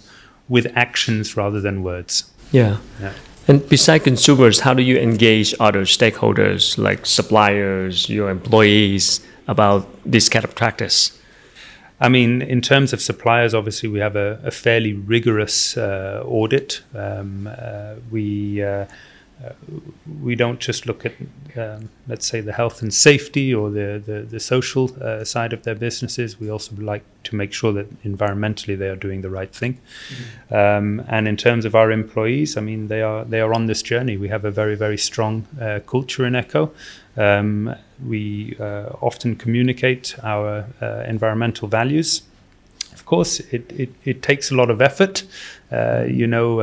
with 0.49 0.65
actions 0.75 1.37
rather 1.37 1.61
than 1.61 1.83
words. 1.83 2.32
Yeah. 2.53 2.77
yeah. 3.01 3.13
And 3.47 3.67
besides 3.67 4.05
consumers, 4.05 4.61
how 4.61 4.73
do 4.73 4.81
you 4.81 4.97
engage 4.97 5.53
other 5.59 5.81
stakeholders 5.81 6.77
like 6.77 7.05
suppliers, 7.05 8.07
your 8.07 8.29
employees 8.29 9.19
about 9.49 9.85
this 10.05 10.29
kind 10.29 10.45
of 10.45 10.55
practice? 10.55 11.19
I 11.99 12.09
mean, 12.09 12.41
in 12.41 12.61
terms 12.61 12.93
of 12.93 13.01
suppliers, 13.01 13.53
obviously 13.53 13.89
we 13.89 13.99
have 13.99 14.15
a, 14.15 14.39
a 14.43 14.51
fairly 14.51 14.93
rigorous 14.93 15.75
uh, 15.77 16.23
audit. 16.25 16.81
Um, 16.95 17.47
uh, 17.47 17.95
we 18.11 18.63
uh, 18.63 18.85
uh, 19.43 19.51
we 20.21 20.35
don't 20.35 20.59
just 20.59 20.85
look 20.85 21.05
at, 21.05 21.13
um, 21.57 21.89
let's 22.07 22.25
say, 22.25 22.39
the 22.39 22.53
health 22.53 22.81
and 22.81 22.93
safety 22.93 23.53
or 23.53 23.69
the 23.69 24.01
the, 24.05 24.21
the 24.21 24.39
social 24.39 24.89
uh, 25.01 25.23
side 25.23 25.53
of 25.53 25.63
their 25.63 25.75
businesses. 25.75 26.39
We 26.39 26.49
also 26.49 26.75
like 26.75 27.03
to 27.23 27.35
make 27.35 27.53
sure 27.53 27.73
that 27.73 28.03
environmentally 28.03 28.77
they 28.77 28.87
are 28.87 28.95
doing 28.95 29.21
the 29.21 29.29
right 29.29 29.53
thing. 29.53 29.79
Mm-hmm. 30.09 30.55
Um, 30.55 31.05
and 31.07 31.27
in 31.27 31.37
terms 31.37 31.65
of 31.65 31.75
our 31.75 31.91
employees, 31.91 32.57
I 32.57 32.61
mean, 32.61 32.87
they 32.87 33.01
are 33.01 33.25
they 33.25 33.41
are 33.41 33.53
on 33.53 33.65
this 33.65 33.81
journey. 33.81 34.17
We 34.17 34.29
have 34.29 34.45
a 34.45 34.51
very 34.51 34.75
very 34.75 34.97
strong 34.97 35.45
uh, 35.59 35.79
culture 35.85 36.25
in 36.25 36.33
ECCO. 36.33 36.71
Um, 37.15 37.75
we 38.05 38.55
uh, 38.59 38.89
often 39.01 39.35
communicate 39.35 40.15
our 40.23 40.65
uh, 40.81 41.03
environmental 41.07 41.67
values. 41.67 42.23
Of 42.93 43.05
course, 43.05 43.39
it, 43.39 43.71
it, 43.71 43.89
it, 44.03 44.21
takes 44.21 44.51
a 44.51 44.55
lot 44.55 44.69
of 44.69 44.81
effort. 44.81 45.23
Uh, 45.71 46.05
you 46.07 46.27
know, 46.27 46.59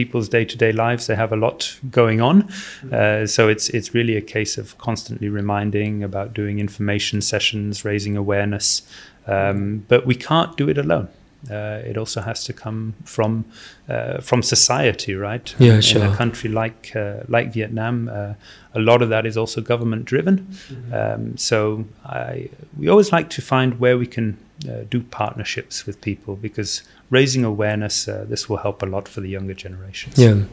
people's 0.00 0.28
day-to-day 0.28 0.72
lives 0.72 1.06
they 1.06 1.16
have 1.16 1.32
a 1.32 1.40
lot 1.46 1.78
going 1.90 2.20
on 2.20 2.42
mm. 2.42 2.92
uh, 2.92 3.26
so 3.26 3.48
it's 3.48 3.68
it's 3.70 3.94
really 3.98 4.16
a 4.16 4.26
case 4.36 4.58
of 4.62 4.76
constantly 4.78 5.28
reminding 5.28 6.02
about 6.02 6.34
doing 6.34 6.58
information 6.58 7.20
sessions 7.20 7.84
raising 7.84 8.16
awareness 8.16 8.82
um, 9.26 9.84
but 9.88 10.06
we 10.06 10.14
can't 10.14 10.56
do 10.56 10.68
it 10.68 10.78
alone 10.78 11.08
uh, 11.48 11.80
it 11.84 11.96
also 11.96 12.20
has 12.20 12.44
to 12.44 12.52
come 12.52 12.94
from 13.04 13.44
uh, 13.88 14.20
from 14.20 14.42
society, 14.42 15.14
right? 15.14 15.54
Yeah, 15.58 15.80
sure. 15.80 16.04
In 16.04 16.12
a 16.12 16.16
country 16.16 16.50
like 16.50 16.94
uh, 16.94 17.20
like 17.28 17.52
Vietnam, 17.54 18.08
uh, 18.08 18.34
a 18.74 18.78
lot 18.78 19.00
of 19.00 19.08
that 19.08 19.24
is 19.24 19.36
also 19.36 19.62
government 19.62 20.04
driven. 20.04 20.38
Mm-hmm. 20.38 20.94
Um, 20.94 21.36
so 21.38 21.86
I, 22.04 22.50
we 22.76 22.88
always 22.88 23.10
like 23.10 23.30
to 23.30 23.42
find 23.42 23.80
where 23.80 23.96
we 23.96 24.06
can 24.06 24.36
uh, 24.68 24.84
do 24.90 25.02
partnerships 25.02 25.86
with 25.86 26.00
people 26.02 26.36
because 26.36 26.82
raising 27.10 27.44
awareness, 27.44 28.08
uh, 28.08 28.24
this 28.28 28.48
will 28.48 28.58
help 28.58 28.82
a 28.82 28.86
lot 28.86 29.08
for 29.08 29.20
the 29.20 29.28
younger 29.28 29.54
generations. 29.54 30.16
Yeah. 30.16 30.44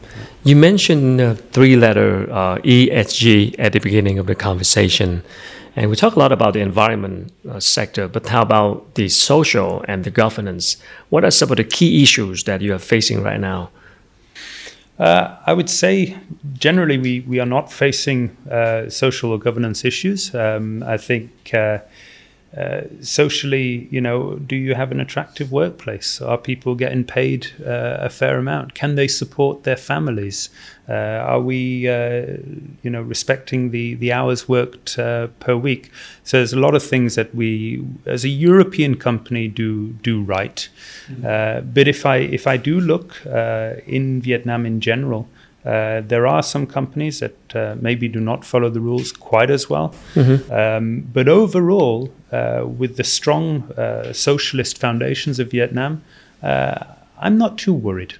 You 0.44 0.56
mentioned 0.56 1.20
uh, 1.20 1.34
three 1.52 1.76
letter 1.76 2.30
uh, 2.30 2.58
ESG 2.58 3.54
at 3.58 3.72
the 3.72 3.78
beginning 3.78 4.18
of 4.18 4.26
the 4.26 4.34
conversation. 4.34 5.22
And 5.76 5.88
we 5.88 5.94
talk 5.94 6.16
a 6.16 6.18
lot 6.18 6.32
about 6.32 6.54
the 6.54 6.60
environment 6.60 7.32
uh, 7.48 7.60
sector, 7.60 8.08
but 8.08 8.26
how 8.28 8.42
about 8.42 8.96
the 8.96 9.08
social 9.08 9.84
and 9.86 10.02
the 10.02 10.10
governance? 10.10 10.76
What 11.08 11.24
are 11.24 11.30
some 11.30 11.50
of 11.52 11.56
the 11.56 11.64
key 11.64 12.02
issues 12.02 12.42
that 12.44 12.60
you 12.60 12.74
are 12.74 12.80
facing 12.80 13.22
right 13.22 13.38
now? 13.38 13.70
Uh, 14.98 15.36
I 15.46 15.52
would 15.52 15.70
say 15.70 16.16
generally 16.54 16.98
we, 16.98 17.20
we 17.20 17.38
are 17.38 17.46
not 17.46 17.72
facing 17.72 18.36
uh, 18.50 18.90
social 18.90 19.30
or 19.30 19.38
governance 19.38 19.84
issues. 19.84 20.34
Um, 20.34 20.82
I 20.82 20.96
think 20.96 21.30
uh, 22.56 22.82
socially, 23.02 23.88
you 23.90 24.00
know, 24.00 24.36
do 24.36 24.56
you 24.56 24.74
have 24.74 24.90
an 24.90 25.00
attractive 25.00 25.52
workplace? 25.52 26.20
Are 26.22 26.38
people 26.38 26.74
getting 26.74 27.04
paid 27.04 27.48
uh, 27.60 27.98
a 28.00 28.08
fair 28.08 28.38
amount? 28.38 28.72
Can 28.72 28.94
they 28.94 29.06
support 29.06 29.64
their 29.64 29.76
families? 29.76 30.48
Uh, 30.88 30.92
are 30.92 31.40
we, 31.40 31.86
uh, 31.86 32.38
you 32.82 32.88
know, 32.88 33.02
respecting 33.02 33.70
the 33.70 33.94
the 33.96 34.12
hours 34.12 34.48
worked 34.48 34.98
uh, 34.98 35.26
per 35.40 35.56
week? 35.56 35.90
So 36.24 36.38
there's 36.38 36.54
a 36.54 36.58
lot 36.58 36.74
of 36.74 36.82
things 36.82 37.16
that 37.16 37.34
we, 37.34 37.84
as 38.06 38.24
a 38.24 38.30
European 38.30 38.96
company, 38.96 39.48
do 39.48 39.88
do 40.02 40.22
right. 40.22 40.66
Mm-hmm. 41.08 41.70
but 41.74 41.86
if 41.86 42.06
I 42.06 42.16
if 42.16 42.46
I 42.46 42.56
do 42.56 42.80
look 42.80 43.26
in 43.26 44.22
Vietnam 44.22 44.64
in 44.64 44.80
general. 44.80 45.28
Uh, 45.68 46.00
there 46.00 46.26
are 46.26 46.42
some 46.42 46.66
companies 46.66 47.20
that 47.20 47.54
uh, 47.54 47.76
maybe 47.78 48.08
do 48.08 48.20
not 48.20 48.42
follow 48.42 48.70
the 48.70 48.80
rules 48.80 49.12
quite 49.12 49.50
as 49.50 49.68
well. 49.68 49.94
Mm-hmm. 50.14 50.50
Um, 50.50 51.00
but 51.12 51.28
overall, 51.28 52.10
uh, 52.32 52.64
with 52.66 52.96
the 52.96 53.04
strong 53.04 53.70
uh, 53.72 54.14
socialist 54.14 54.78
foundations 54.78 55.38
of 55.38 55.50
Vietnam, 55.50 56.02
uh, 56.42 56.84
I'm 57.18 57.36
not 57.36 57.58
too 57.58 57.74
worried. 57.74 58.14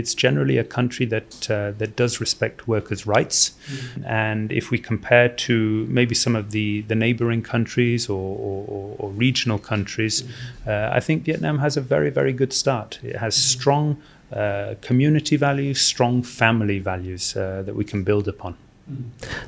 it's 0.00 0.14
generally 0.14 0.58
a 0.58 0.64
country 0.64 1.06
that 1.06 1.30
that 1.78 1.96
does 1.96 2.20
respect 2.20 2.68
workers' 2.68 3.04
rights, 3.06 3.38
mm-hmm. 3.50 4.04
and 4.06 4.52
if 4.52 4.70
we 4.70 4.78
compare 4.78 5.28
to 5.46 5.54
maybe 5.88 6.14
some 6.14 6.38
of 6.38 6.50
the, 6.50 6.82
the 6.90 6.94
neighboring 6.94 7.42
countries 7.42 8.08
or, 8.08 8.38
or, 8.48 8.96
or 8.98 9.10
regional 9.10 9.58
countries, 9.58 10.22
mm-hmm. 10.22 10.96
I 10.98 11.00
think 11.00 11.24
Vietnam 11.24 11.58
has 11.58 11.76
a 11.76 11.80
very 11.80 12.10
very 12.10 12.32
good 12.32 12.52
start. 12.52 13.00
It 13.02 13.16
has 13.16 13.34
mm-hmm. 13.34 13.58
strong 13.58 13.96
uh, 14.34 14.74
community 14.80 15.36
values, 15.36 15.80
strong 15.80 16.22
family 16.22 16.78
values 16.78 17.36
uh, 17.36 17.62
that 17.64 17.74
we 17.74 17.84
can 17.84 18.02
build 18.02 18.28
upon. 18.28 18.56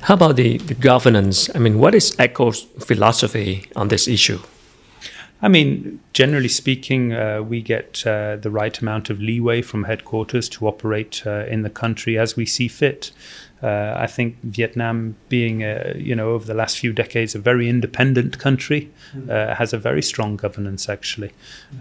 How 0.01 0.15
about 0.15 0.35
the, 0.35 0.57
the 0.57 0.73
governance? 0.73 1.49
I 1.55 1.59
mean, 1.59 1.77
what 1.77 1.93
is 1.93 2.15
ECCO's 2.15 2.63
philosophy 2.83 3.65
on 3.75 3.89
this 3.89 4.07
issue? 4.07 4.39
I 5.41 5.49
mean, 5.49 5.99
generally 6.13 6.47
speaking, 6.47 7.13
uh, 7.13 7.43
we 7.43 7.61
get 7.61 8.05
uh, 8.07 8.37
the 8.37 8.49
right 8.49 8.77
amount 8.79 9.11
of 9.11 9.19
leeway 9.19 9.61
from 9.61 9.83
headquarters 9.83 10.49
to 10.49 10.67
operate 10.67 11.21
uh, 11.27 11.45
in 11.45 11.61
the 11.61 11.69
country 11.69 12.17
as 12.17 12.35
we 12.35 12.47
see 12.47 12.67
fit. 12.67 13.11
Uh, 13.61 13.95
I 13.97 14.05
think 14.05 14.37
Vietnam, 14.43 15.15
being 15.29 15.63
a, 15.63 15.95
you 15.97 16.15
know 16.15 16.29
over 16.29 16.45
the 16.45 16.53
last 16.53 16.77
few 16.77 16.93
decades 16.93 17.33
a 17.33 17.39
very 17.39 17.67
independent 17.67 18.37
country, 18.37 18.91
mm. 19.15 19.29
uh, 19.29 19.55
has 19.55 19.73
a 19.73 19.77
very 19.79 20.03
strong 20.03 20.35
governance 20.35 20.87
actually. 20.87 21.31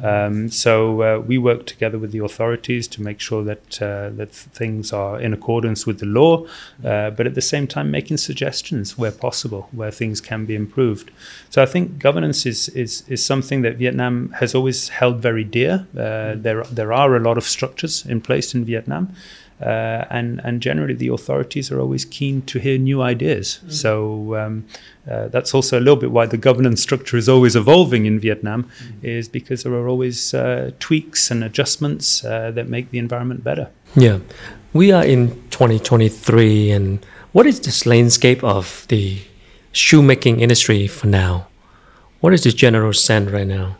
Um, 0.02 0.48
so 0.48 1.02
uh, 1.02 1.18
we 1.18 1.36
work 1.36 1.66
together 1.66 1.98
with 1.98 2.12
the 2.12 2.24
authorities 2.24 2.88
to 2.88 3.02
make 3.02 3.20
sure 3.20 3.44
that 3.44 3.82
uh, 3.82 4.08
that 4.16 4.32
things 4.32 4.92
are 4.92 5.20
in 5.20 5.34
accordance 5.34 5.86
with 5.86 5.98
the 5.98 6.06
law, 6.06 6.46
uh, 6.84 7.10
but 7.10 7.26
at 7.26 7.34
the 7.34 7.42
same 7.42 7.66
time 7.66 7.90
making 7.90 8.16
suggestions 8.16 8.96
where 8.96 9.12
possible, 9.12 9.68
where 9.72 9.90
things 9.90 10.20
can 10.20 10.46
be 10.46 10.54
improved. 10.54 11.10
So 11.50 11.62
I 11.62 11.66
think 11.66 11.98
governance 11.98 12.46
is 12.46 12.70
is 12.70 13.04
is 13.08 13.22
something 13.22 13.62
that 13.62 13.76
Vietnam 13.76 14.30
has 14.40 14.54
always 14.54 14.88
held 14.88 15.20
very 15.20 15.44
dear. 15.44 15.86
Uh, 15.94 16.00
mm. 16.00 16.42
There 16.42 16.62
there 16.64 16.92
are 16.92 17.16
a 17.16 17.20
lot 17.20 17.36
of 17.36 17.44
structures 17.44 18.06
in 18.06 18.20
place 18.20 18.54
in 18.54 18.64
Vietnam. 18.64 19.14
Uh, 19.60 20.04
and 20.10 20.38
and 20.44 20.60
generally 20.60 20.92
the 20.92 21.08
authorities 21.08 21.70
are 21.72 21.80
always 21.80 22.04
keen 22.04 22.42
to 22.42 22.58
hear 22.58 22.76
new 22.76 23.00
ideas. 23.00 23.60
Mm. 23.64 23.72
So 23.72 24.36
um, 24.36 24.66
uh, 25.10 25.28
that's 25.28 25.54
also 25.54 25.78
a 25.78 25.80
little 25.80 25.96
bit 25.96 26.10
why 26.10 26.26
the 26.26 26.36
governance 26.36 26.82
structure 26.82 27.16
is 27.16 27.26
always 27.26 27.56
evolving 27.56 28.04
in 28.04 28.20
Vietnam, 28.20 28.64
mm. 28.64 29.04
is 29.04 29.28
because 29.28 29.62
there 29.62 29.72
are 29.72 29.88
always 29.88 30.34
uh, 30.34 30.72
tweaks 30.78 31.30
and 31.30 31.42
adjustments 31.42 32.22
uh, 32.22 32.50
that 32.50 32.68
make 32.68 32.90
the 32.90 32.98
environment 32.98 33.42
better. 33.42 33.70
Yeah, 33.94 34.18
we 34.74 34.92
are 34.92 35.04
in 35.04 35.30
2023, 35.48 36.70
and 36.72 37.06
what 37.32 37.46
is 37.46 37.60
this 37.60 37.86
landscape 37.86 38.44
of 38.44 38.84
the 38.88 39.20
shoemaking 39.72 40.40
industry 40.40 40.86
for 40.86 41.06
now? 41.06 41.46
What 42.20 42.34
is 42.34 42.42
the 42.42 42.52
general 42.52 42.92
sense 42.92 43.30
right 43.30 43.46
now? 43.46 43.78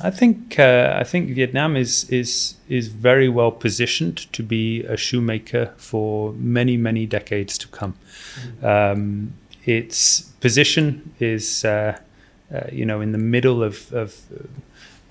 I 0.00 0.10
think 0.10 0.58
uh, 0.58 0.94
I 0.96 1.04
think 1.04 1.30
Vietnam 1.30 1.76
is 1.76 2.08
is 2.10 2.54
is 2.68 2.88
very 2.88 3.28
well 3.28 3.50
positioned 3.50 4.32
to 4.32 4.42
be 4.42 4.82
a 4.84 4.96
shoemaker 4.96 5.72
for 5.76 6.32
many 6.32 6.76
many 6.76 7.06
decades 7.06 7.58
to 7.58 7.68
come. 7.68 7.94
Mm-hmm. 7.94 8.66
Um, 8.66 9.34
its 9.64 10.22
position 10.40 11.12
is 11.20 11.64
uh, 11.64 11.98
uh, 12.52 12.60
you 12.72 12.86
know 12.86 13.00
in 13.00 13.12
the 13.12 13.18
middle 13.18 13.62
of, 13.62 13.92
of 13.92 14.16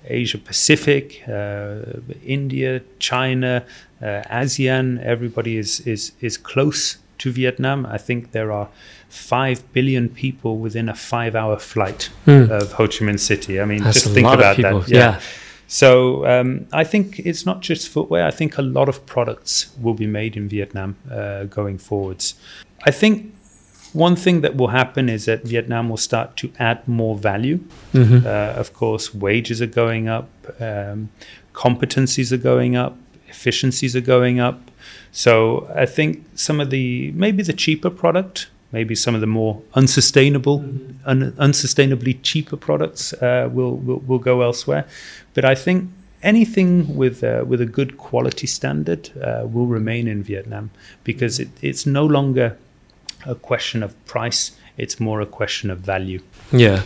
Asia 0.04 0.38
Pacific, 0.38 1.22
uh, 1.28 2.00
India, 2.24 2.82
China, 2.98 3.64
uh, 4.00 4.22
ASEAN. 4.30 5.00
Everybody 5.02 5.58
is 5.58 5.80
is 5.86 6.12
is 6.20 6.36
close 6.36 6.98
to 7.18 7.30
Vietnam. 7.30 7.86
I 7.86 7.98
think 7.98 8.32
there 8.32 8.50
are 8.50 8.68
five 9.12 9.60
billion 9.74 10.08
people 10.08 10.56
within 10.56 10.88
a 10.88 10.94
five-hour 10.94 11.58
flight 11.58 12.08
mm. 12.26 12.48
of 12.48 12.72
Ho 12.72 12.86
Chi 12.86 13.04
Minh 13.04 13.20
City. 13.20 13.60
I 13.60 13.66
mean, 13.66 13.82
That's 13.84 14.02
just 14.02 14.14
think 14.14 14.26
about 14.26 14.56
that. 14.56 14.88
Yeah. 14.88 14.98
yeah. 14.98 15.20
So 15.68 16.26
um, 16.26 16.66
I 16.72 16.84
think 16.84 17.18
it's 17.18 17.44
not 17.44 17.60
just 17.60 17.88
footwear. 17.88 18.26
I 18.26 18.30
think 18.30 18.56
a 18.56 18.62
lot 18.62 18.88
of 18.88 19.04
products 19.04 19.70
will 19.78 19.92
be 19.92 20.06
made 20.06 20.34
in 20.34 20.48
Vietnam 20.48 20.96
uh, 21.10 21.44
going 21.44 21.76
forwards. 21.76 22.34
I 22.86 22.90
think 22.90 23.34
one 23.92 24.16
thing 24.16 24.40
that 24.40 24.56
will 24.56 24.68
happen 24.68 25.10
is 25.10 25.26
that 25.26 25.44
Vietnam 25.44 25.90
will 25.90 25.98
start 25.98 26.36
to 26.38 26.50
add 26.58 26.88
more 26.88 27.14
value. 27.14 27.58
Mm-hmm. 27.92 28.26
Uh, 28.26 28.60
of 28.60 28.72
course, 28.72 29.14
wages 29.14 29.60
are 29.60 29.66
going 29.66 30.08
up, 30.08 30.28
um, 30.58 31.10
competencies 31.52 32.32
are 32.32 32.38
going 32.38 32.76
up, 32.76 32.96
efficiencies 33.28 33.94
are 33.94 34.00
going 34.00 34.40
up. 34.40 34.70
So 35.10 35.70
I 35.76 35.84
think 35.84 36.24
some 36.34 36.60
of 36.60 36.70
the 36.70 37.12
maybe 37.12 37.42
the 37.42 37.52
cheaper 37.52 37.90
product 37.90 38.48
maybe 38.72 38.94
some 38.94 39.14
of 39.14 39.20
the 39.20 39.26
more 39.26 39.62
unsustainable, 39.74 40.60
mm-hmm. 40.60 41.08
un- 41.08 41.32
unsustainably 41.32 42.18
cheaper 42.22 42.56
products 42.56 43.12
uh, 43.14 43.48
will, 43.52 43.76
will, 43.76 43.98
will 43.98 44.18
go 44.18 44.40
elsewhere. 44.40 44.86
But 45.34 45.44
I 45.44 45.54
think 45.54 45.90
anything 46.22 46.96
with 46.96 47.22
uh, 47.22 47.44
with 47.46 47.60
a 47.60 47.66
good 47.66 47.98
quality 47.98 48.46
standard 48.46 49.10
uh, 49.22 49.46
will 49.46 49.66
remain 49.66 50.08
in 50.08 50.22
Vietnam 50.22 50.70
because 51.04 51.38
it, 51.38 51.48
it's 51.60 51.86
no 51.86 52.06
longer 52.06 52.56
a 53.26 53.34
question 53.34 53.82
of 53.82 53.92
price; 54.06 54.52
it's 54.76 54.98
more 54.98 55.20
a 55.20 55.26
question 55.26 55.70
of 55.70 55.78
value. 55.78 56.20
Yeah, 56.50 56.82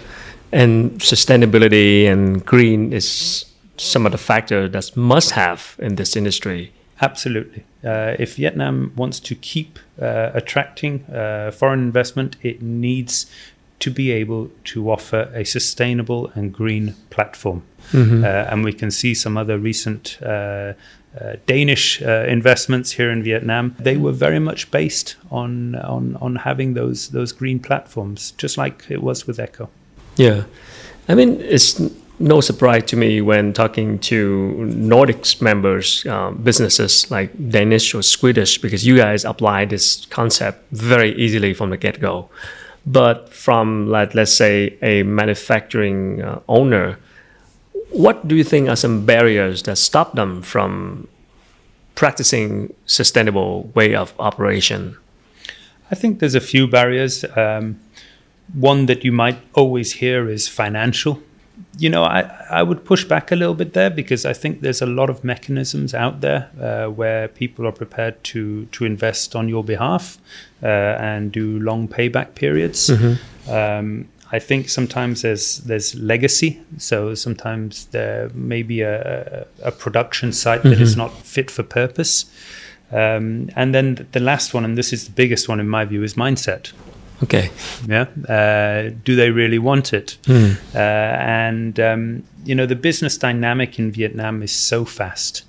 and 0.52 0.92
sustainability 1.00 2.06
and 2.06 2.44
green 2.44 2.92
is 2.92 3.46
some 3.76 4.06
of 4.06 4.12
the 4.12 4.18
factors 4.18 4.72
that 4.72 4.96
must 4.96 5.32
have 5.32 5.76
in 5.78 5.96
this 5.96 6.16
industry. 6.16 6.72
Absolutely. 7.00 7.62
Uh, 7.86 8.16
if 8.18 8.36
Vietnam 8.36 8.92
wants 8.96 9.20
to 9.20 9.34
keep 9.34 9.78
uh, 10.00 10.30
attracting 10.34 11.04
uh, 11.04 11.50
foreign 11.52 11.80
investment, 11.80 12.36
it 12.42 12.60
needs 12.60 13.30
to 13.78 13.90
be 13.90 14.10
able 14.10 14.50
to 14.64 14.90
offer 14.90 15.30
a 15.34 15.44
sustainable 15.44 16.30
and 16.34 16.52
green 16.52 16.94
platform. 17.10 17.62
Mm-hmm. 17.92 18.24
Uh, 18.24 18.26
and 18.26 18.64
we 18.64 18.72
can 18.72 18.90
see 18.90 19.14
some 19.14 19.36
other 19.36 19.58
recent 19.58 20.18
uh, 20.22 20.72
uh, 21.20 21.36
Danish 21.46 22.02
uh, 22.02 22.26
investments 22.28 22.92
here 22.92 23.10
in 23.10 23.22
Vietnam, 23.22 23.74
they 23.78 23.96
were 23.96 24.12
very 24.12 24.38
much 24.38 24.70
based 24.70 25.16
on 25.30 25.74
on 25.76 26.16
on 26.20 26.36
having 26.36 26.74
those 26.74 27.08
those 27.08 27.32
green 27.32 27.58
platforms, 27.58 28.32
just 28.32 28.58
like 28.58 28.84
it 28.90 29.02
was 29.02 29.26
with 29.26 29.38
ECCO. 29.38 29.68
Yeah, 30.16 30.44
I 31.08 31.14
mean 31.14 31.40
it's 31.40 31.80
no 32.18 32.40
surprise 32.40 32.84
to 32.84 32.96
me 32.96 33.20
when 33.20 33.52
talking 33.52 33.98
to 34.00 34.54
Nordics 34.58 35.40
members, 35.40 36.06
um, 36.06 36.36
businesses 36.36 37.10
like 37.10 37.30
Danish 37.50 37.94
or 37.94 38.02
Swedish, 38.02 38.58
because 38.58 38.86
you 38.86 38.96
guys 38.96 39.24
apply 39.24 39.64
this 39.66 40.06
concept 40.06 40.64
very 40.72 41.14
easily 41.16 41.54
from 41.54 41.70
the 41.70 41.76
get 41.76 42.00
go. 42.00 42.28
But 42.86 43.32
from 43.32 43.88
like 43.88 44.14
let's 44.14 44.32
say 44.32 44.78
a 44.82 45.02
manufacturing 45.02 46.22
uh, 46.22 46.40
owner 46.48 46.98
what 47.90 48.26
do 48.28 48.36
you 48.36 48.44
think 48.44 48.68
are 48.68 48.76
some 48.76 49.06
barriers 49.06 49.62
that 49.64 49.78
stop 49.78 50.14
them 50.14 50.42
from 50.42 51.08
practicing 51.94 52.74
sustainable 52.84 53.70
way 53.74 53.94
of 53.94 54.12
operation? 54.18 54.96
I 55.90 55.94
think 55.94 56.18
there's 56.18 56.34
a 56.34 56.40
few 56.40 56.66
barriers. 56.66 57.24
Um, 57.36 57.80
one 58.52 58.86
that 58.86 59.04
you 59.04 59.12
might 59.12 59.38
always 59.54 59.92
hear 59.92 60.28
is 60.28 60.48
financial. 60.48 61.22
You 61.78 61.90
know, 61.90 62.04
I, 62.04 62.20
I 62.50 62.62
would 62.62 62.84
push 62.84 63.04
back 63.04 63.32
a 63.32 63.36
little 63.36 63.54
bit 63.54 63.74
there 63.74 63.90
because 63.90 64.24
I 64.24 64.32
think 64.32 64.62
there's 64.62 64.82
a 64.82 64.86
lot 64.86 65.10
of 65.10 65.22
mechanisms 65.24 65.92
out 65.94 66.20
there 66.20 66.50
uh, 66.60 66.90
where 66.90 67.28
people 67.28 67.66
are 67.66 67.72
prepared 67.72 68.22
to 68.24 68.66
to 68.66 68.84
invest 68.84 69.36
on 69.36 69.48
your 69.48 69.64
behalf 69.64 70.18
uh, 70.62 70.66
and 70.66 71.32
do 71.32 71.58
long 71.60 71.88
payback 71.88 72.34
periods. 72.34 72.88
Mm-hmm. 72.88 73.50
Um, 73.50 74.08
I 74.32 74.38
think 74.38 74.68
sometimes 74.68 75.22
there's 75.22 75.58
there's 75.58 75.94
legacy. 75.94 76.60
So 76.78 77.14
sometimes 77.14 77.86
there 77.86 78.30
may 78.34 78.62
be 78.62 78.80
a, 78.80 79.46
a 79.62 79.70
production 79.70 80.32
site 80.32 80.60
mm-hmm. 80.60 80.70
that 80.70 80.80
is 80.80 80.92
mm-hmm. 80.92 81.00
not 81.00 81.12
fit 81.12 81.50
for 81.50 81.62
purpose. 81.62 82.26
Um, 82.92 83.50
and 83.56 83.74
then 83.74 84.06
the 84.12 84.20
last 84.20 84.54
one, 84.54 84.64
and 84.64 84.78
this 84.78 84.92
is 84.92 85.06
the 85.06 85.10
biggest 85.12 85.48
one 85.48 85.60
in 85.60 85.68
my 85.68 85.84
view, 85.84 86.02
is 86.02 86.14
mindset. 86.14 86.72
Okay. 87.22 87.50
Yeah. 87.86 88.06
Uh, 88.28 88.94
do 89.04 89.16
they 89.16 89.30
really 89.30 89.58
want 89.58 89.92
it? 89.92 90.18
Mm. 90.24 90.56
Uh, 90.74 90.78
and 90.78 91.80
um, 91.80 92.22
you 92.44 92.54
know 92.54 92.66
the 92.66 92.76
business 92.76 93.16
dynamic 93.16 93.78
in 93.78 93.90
Vietnam 93.90 94.42
is 94.42 94.52
so 94.52 94.84
fast 94.84 95.44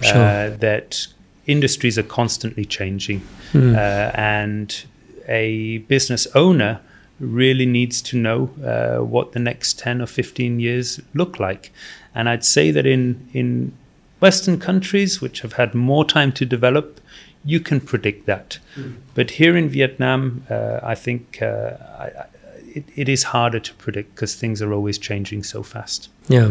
sure. 0.00 0.16
uh, 0.16 0.50
that 0.58 1.06
industries 1.46 1.98
are 1.98 2.02
constantly 2.02 2.64
changing, 2.64 3.22
mm. 3.52 3.76
and 4.14 4.84
a 5.28 5.78
business 5.78 6.26
owner 6.34 6.80
really 7.22 7.66
needs 7.66 8.02
to 8.02 8.16
know 8.16 8.50
uh, 8.64 9.02
what 9.04 9.32
the 9.32 9.38
next 9.38 9.78
10 9.78 10.02
or 10.02 10.06
15 10.06 10.58
years 10.58 11.00
look 11.14 11.38
like. 11.38 11.72
And 12.14 12.28
I'd 12.28 12.44
say 12.44 12.70
that 12.72 12.84
in, 12.84 13.28
in 13.32 13.72
Western 14.20 14.58
countries, 14.58 15.20
which 15.20 15.40
have 15.40 15.54
had 15.54 15.74
more 15.74 16.04
time 16.04 16.32
to 16.32 16.44
develop, 16.44 17.00
you 17.44 17.60
can 17.60 17.80
predict 17.80 18.26
that. 18.26 18.58
Mm. 18.76 18.96
But 19.14 19.32
here 19.32 19.56
in 19.56 19.68
Vietnam, 19.68 20.44
uh, 20.48 20.80
I 20.82 20.94
think 20.94 21.40
uh, 21.42 21.76
I, 21.98 22.26
it, 22.74 22.84
it 22.96 23.08
is 23.08 23.24
harder 23.24 23.60
to 23.60 23.74
predict 23.74 24.14
because 24.14 24.34
things 24.34 24.62
are 24.62 24.72
always 24.72 24.98
changing 24.98 25.42
so 25.42 25.62
fast. 25.62 26.08
Yeah. 26.28 26.50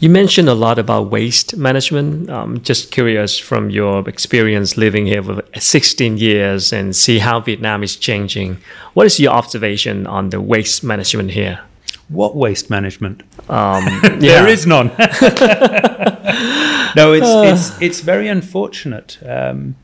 You 0.00 0.08
mentioned 0.08 0.48
a 0.48 0.54
lot 0.54 0.78
about 0.78 1.10
waste 1.10 1.58
management. 1.58 2.30
Um, 2.30 2.62
just 2.62 2.90
curious 2.90 3.38
from 3.38 3.68
your 3.68 4.08
experience 4.08 4.78
living 4.78 5.04
here 5.04 5.22
for 5.22 5.42
16 5.58 6.16
years 6.16 6.72
and 6.72 6.96
see 6.96 7.18
how 7.18 7.40
Vietnam 7.40 7.82
is 7.82 7.96
changing. 7.96 8.56
What 8.94 9.04
is 9.04 9.20
your 9.20 9.32
observation 9.32 10.06
on 10.06 10.30
the 10.30 10.40
waste 10.40 10.82
management 10.82 11.32
here? 11.32 11.60
What 12.08 12.34
waste 12.34 12.70
management? 12.70 13.22
Um, 13.50 13.84
there 14.20 14.48
is 14.48 14.66
none. 14.66 14.88
no, 16.96 17.12
it's 17.12 17.26
uh. 17.26 17.42
it's 17.52 17.82
it's 17.82 18.00
very 18.00 18.26
unfortunate. 18.28 19.18
Um, 19.24 19.76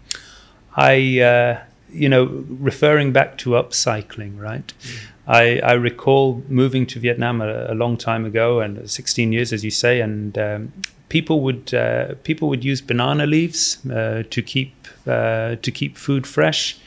I, 0.77 1.21
uh, 1.21 1.61
you 1.91 2.09
know, 2.09 2.45
referring 2.49 3.13
back 3.13 3.39
to 3.39 3.51
upcycling, 3.51 4.39
right? 4.39 4.67
Mm. 4.67 5.07
I, 5.27 5.59
I 5.61 5.73
recall 5.73 6.43
moving 6.49 6.87
to 6.87 7.01
Vietnam 7.01 7.41
a, 7.41 7.73
a, 7.73 7.75
long 7.75 7.97
time 7.97 8.25
ago, 8.25 8.61
and 8.61 8.89
16 8.89 9.33
years, 9.33 9.53
as 9.53 9.65
you 9.65 9.73
say, 9.73 10.01
and 10.01 10.39
um, 10.39 10.73
people 11.09 11.41
would 11.41 11.75
uh, 11.75 12.15
people 12.23 12.49
would 12.49 12.65
use 12.65 12.81
banana 12.81 13.27
leaves 13.27 13.85
uh, 13.87 14.23
to 14.31 14.43
keep 14.43 14.73
uh, 15.07 15.57
to 15.57 15.71
keep 15.71 15.97
food 15.97 16.27
fresh. 16.27 16.79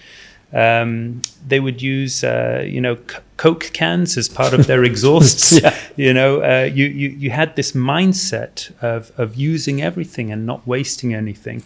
Um, 0.51 1.21
they 1.47 1.59
would 1.59 1.81
use 1.81 2.23
uh, 2.23 2.63
you 2.65 2.81
know 2.81 2.95
c- 2.95 3.17
Coke 3.37 3.69
cans 3.73 4.17
as 4.17 4.29
part 4.29 4.53
of 4.53 4.67
their 4.67 4.83
exhausts. 4.91 5.61
yeah. 5.61 5.77
You 5.97 6.13
know, 6.13 6.41
uh, 6.41 6.63
you, 6.63 6.85
you 6.85 7.09
you 7.09 7.29
had 7.31 7.55
this 7.55 7.73
mindset 7.73 8.71
of 8.81 9.11
of 9.17 9.35
using 9.35 9.81
everything 9.81 10.31
and 10.31 10.45
not 10.45 10.65
wasting 10.65 11.13
anything. 11.13 11.63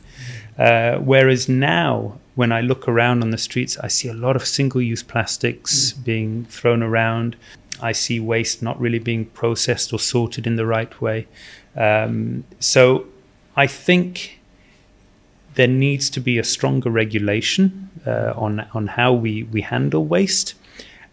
Uh, 0.58 0.98
whereas 0.98 1.50
now 1.50 2.20
when 2.36 2.52
I 2.52 2.62
look 2.62 2.88
around 2.88 3.22
on 3.22 3.32
the 3.32 3.38
streets, 3.38 3.78
I 3.80 3.88
see 3.88 4.10
a 4.10 4.14
lot 4.14 4.36
of 4.36 4.46
single 4.46 4.82
use 4.82 5.04
plastics 5.04 5.94
mm. 5.94 6.04
being 6.04 6.46
thrown 6.46 6.82
around. 6.82 7.36
I 7.82 7.92
see 7.92 8.20
waste 8.20 8.62
not 8.62 8.80
really 8.80 9.00
being 9.00 9.26
processed 9.26 9.94
or 9.94 10.00
sorted 10.00 10.48
in 10.48 10.56
the 10.56 10.66
right 10.66 11.02
way. 11.02 11.28
Um, 11.76 12.44
so 12.60 13.06
I 13.56 13.68
think 13.68 14.40
there 15.56 15.68
needs 15.68 16.10
to 16.12 16.20
be 16.20 16.40
a 16.40 16.44
stronger 16.44 16.90
regulation 16.90 17.90
uh, 18.06 18.34
on, 18.36 18.66
on 18.74 18.88
how 18.88 19.14
we, 19.14 19.44
we 19.44 19.62
handle 19.62 20.06
waste. 20.06 20.56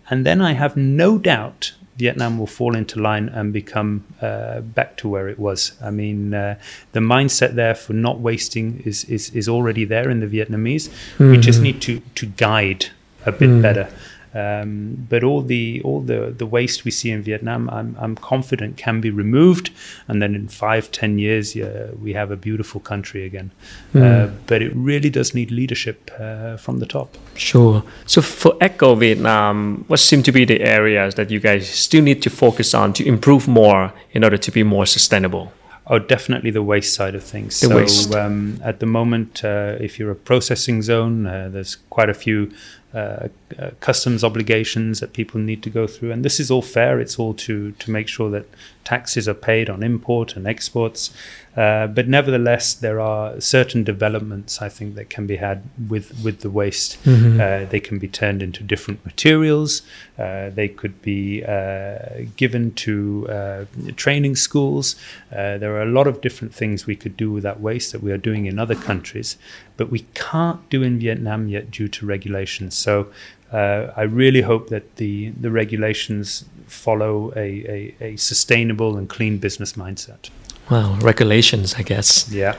And 0.08 0.24
then 0.24 0.40
I 0.40 0.52
have 0.52 0.76
no 0.76 1.18
doubt 1.18 1.72
Vietnam 2.00 2.38
will 2.38 2.46
fall 2.46 2.74
into 2.74 3.00
line 3.00 3.28
and 3.28 3.52
become 3.52 4.04
uh, 4.20 4.60
back 4.60 4.96
to 4.96 5.08
where 5.08 5.28
it 5.28 5.38
was. 5.38 5.72
I 5.82 5.90
mean, 5.90 6.34
uh, 6.34 6.58
the 6.92 7.00
mindset 7.00 7.54
there 7.54 7.74
for 7.74 7.92
not 7.92 8.20
wasting 8.20 8.82
is, 8.84 9.04
is, 9.04 9.30
is 9.30 9.48
already 9.48 9.84
there 9.84 10.10
in 10.10 10.20
the 10.20 10.26
Vietnamese. 10.26 10.88
Mm-hmm. 10.88 11.30
We 11.30 11.38
just 11.38 11.58
mm-hmm. 11.58 11.64
need 11.64 11.82
to, 11.82 12.00
to 12.14 12.26
guide 12.26 12.86
a 13.26 13.32
bit 13.32 13.50
mm. 13.50 13.62
better. 13.62 13.88
Um, 14.32 15.06
but 15.08 15.24
all 15.24 15.42
the 15.42 15.82
all 15.82 16.00
the, 16.00 16.34
the 16.36 16.46
waste 16.46 16.84
we 16.84 16.90
see 16.90 17.10
in 17.10 17.22
Vietnam, 17.22 17.68
I'm, 17.70 17.96
I'm 17.98 18.14
confident 18.14 18.76
can 18.76 19.00
be 19.00 19.10
removed, 19.10 19.70
and 20.06 20.22
then 20.22 20.34
in 20.34 20.48
five 20.48 20.92
ten 20.92 21.18
years, 21.18 21.56
yeah, 21.56 21.86
we 22.00 22.12
have 22.12 22.30
a 22.30 22.36
beautiful 22.36 22.80
country 22.80 23.24
again. 23.24 23.50
Mm. 23.92 24.02
Uh, 24.02 24.32
but 24.46 24.62
it 24.62 24.72
really 24.74 25.10
does 25.10 25.34
need 25.34 25.50
leadership 25.50 26.10
uh, 26.18 26.56
from 26.56 26.78
the 26.78 26.86
top. 26.86 27.16
Sure. 27.34 27.82
So 28.06 28.22
for 28.22 28.52
ECCO 28.60 28.98
Vietnam, 28.98 29.84
what 29.88 29.98
seem 29.98 30.22
to 30.22 30.32
be 30.32 30.44
the 30.44 30.60
areas 30.60 31.14
that 31.16 31.30
you 31.30 31.40
guys 31.40 31.68
still 31.68 32.02
need 32.02 32.22
to 32.22 32.30
focus 32.30 32.74
on 32.74 32.92
to 32.94 33.06
improve 33.06 33.48
more 33.48 33.92
in 34.12 34.22
order 34.24 34.36
to 34.36 34.50
be 34.52 34.62
more 34.62 34.86
sustainable? 34.86 35.52
Oh, 35.86 35.98
definitely 35.98 36.52
the 36.52 36.62
waste 36.62 36.94
side 36.94 37.16
of 37.16 37.24
things. 37.24 37.58
The 37.58 37.66
so 37.66 37.76
waste. 37.76 38.14
Um, 38.14 38.60
at 38.62 38.78
the 38.78 38.86
moment, 38.86 39.44
uh, 39.44 39.74
if 39.80 39.98
you're 39.98 40.12
a 40.12 40.14
processing 40.14 40.82
zone, 40.82 41.26
uh, 41.26 41.48
there's 41.50 41.74
quite 41.90 42.08
a 42.08 42.14
few 42.14 42.52
uh, 42.94 43.28
uh, 43.58 43.70
customs 43.80 44.24
obligations 44.24 45.00
that 45.00 45.12
people 45.12 45.40
need 45.40 45.62
to 45.62 45.70
go 45.70 45.86
through, 45.86 46.10
and 46.12 46.24
this 46.24 46.40
is 46.40 46.50
all 46.50 46.62
fair. 46.62 47.00
It's 47.00 47.18
all 47.18 47.34
to 47.34 47.72
to 47.72 47.90
make 47.90 48.08
sure 48.08 48.30
that 48.30 48.46
taxes 48.84 49.28
are 49.28 49.34
paid 49.34 49.70
on 49.70 49.82
import 49.82 50.36
and 50.36 50.46
exports. 50.46 51.12
Uh, 51.56 51.88
but 51.88 52.06
nevertheless, 52.08 52.74
there 52.74 53.00
are 53.00 53.40
certain 53.40 53.82
developments 53.82 54.62
I 54.62 54.68
think 54.68 54.94
that 54.94 55.10
can 55.10 55.26
be 55.26 55.36
had 55.36 55.62
with 55.88 56.06
with 56.24 56.40
the 56.40 56.50
waste. 56.50 57.02
Mm-hmm. 57.04 57.40
Uh, 57.40 57.70
they 57.70 57.80
can 57.80 57.98
be 57.98 58.08
turned 58.08 58.42
into 58.42 58.62
different 58.62 59.04
materials. 59.04 59.82
Uh, 60.18 60.50
they 60.50 60.68
could 60.68 61.00
be 61.02 61.44
uh, 61.44 61.96
given 62.36 62.72
to 62.74 63.26
uh, 63.28 63.64
training 63.96 64.36
schools. 64.36 64.94
Uh, 65.32 65.58
there 65.58 65.74
are 65.76 65.82
a 65.82 65.92
lot 65.98 66.06
of 66.06 66.20
different 66.20 66.54
things 66.54 66.86
we 66.86 66.94
could 66.94 67.16
do 67.16 67.32
with 67.32 67.42
that 67.42 67.60
waste 67.60 67.90
that 67.92 68.02
we 68.02 68.12
are 68.12 68.18
doing 68.18 68.46
in 68.46 68.58
other 68.58 68.76
countries, 68.76 69.36
but 69.76 69.90
we 69.90 70.00
can't 70.14 70.68
do 70.70 70.82
in 70.82 70.98
Vietnam 70.98 71.48
yet 71.48 71.70
due 71.70 71.88
to 71.88 72.06
regulations. 72.06 72.76
So. 72.76 73.08
Uh, 73.52 73.92
I 73.96 74.02
really 74.02 74.42
hope 74.42 74.68
that 74.68 74.94
the, 74.94 75.30
the 75.30 75.50
regulations 75.50 76.44
follow 76.68 77.32
a, 77.34 77.94
a, 78.00 78.04
a 78.12 78.16
sustainable 78.16 78.96
and 78.96 79.08
clean 79.08 79.38
business 79.38 79.72
mindset. 79.72 80.30
Well, 80.70 80.96
regulations, 81.00 81.74
I 81.74 81.82
guess. 81.82 82.30
Yeah. 82.30 82.54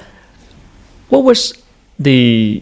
What 1.08 1.24
was 1.24 1.54
the 1.98 2.62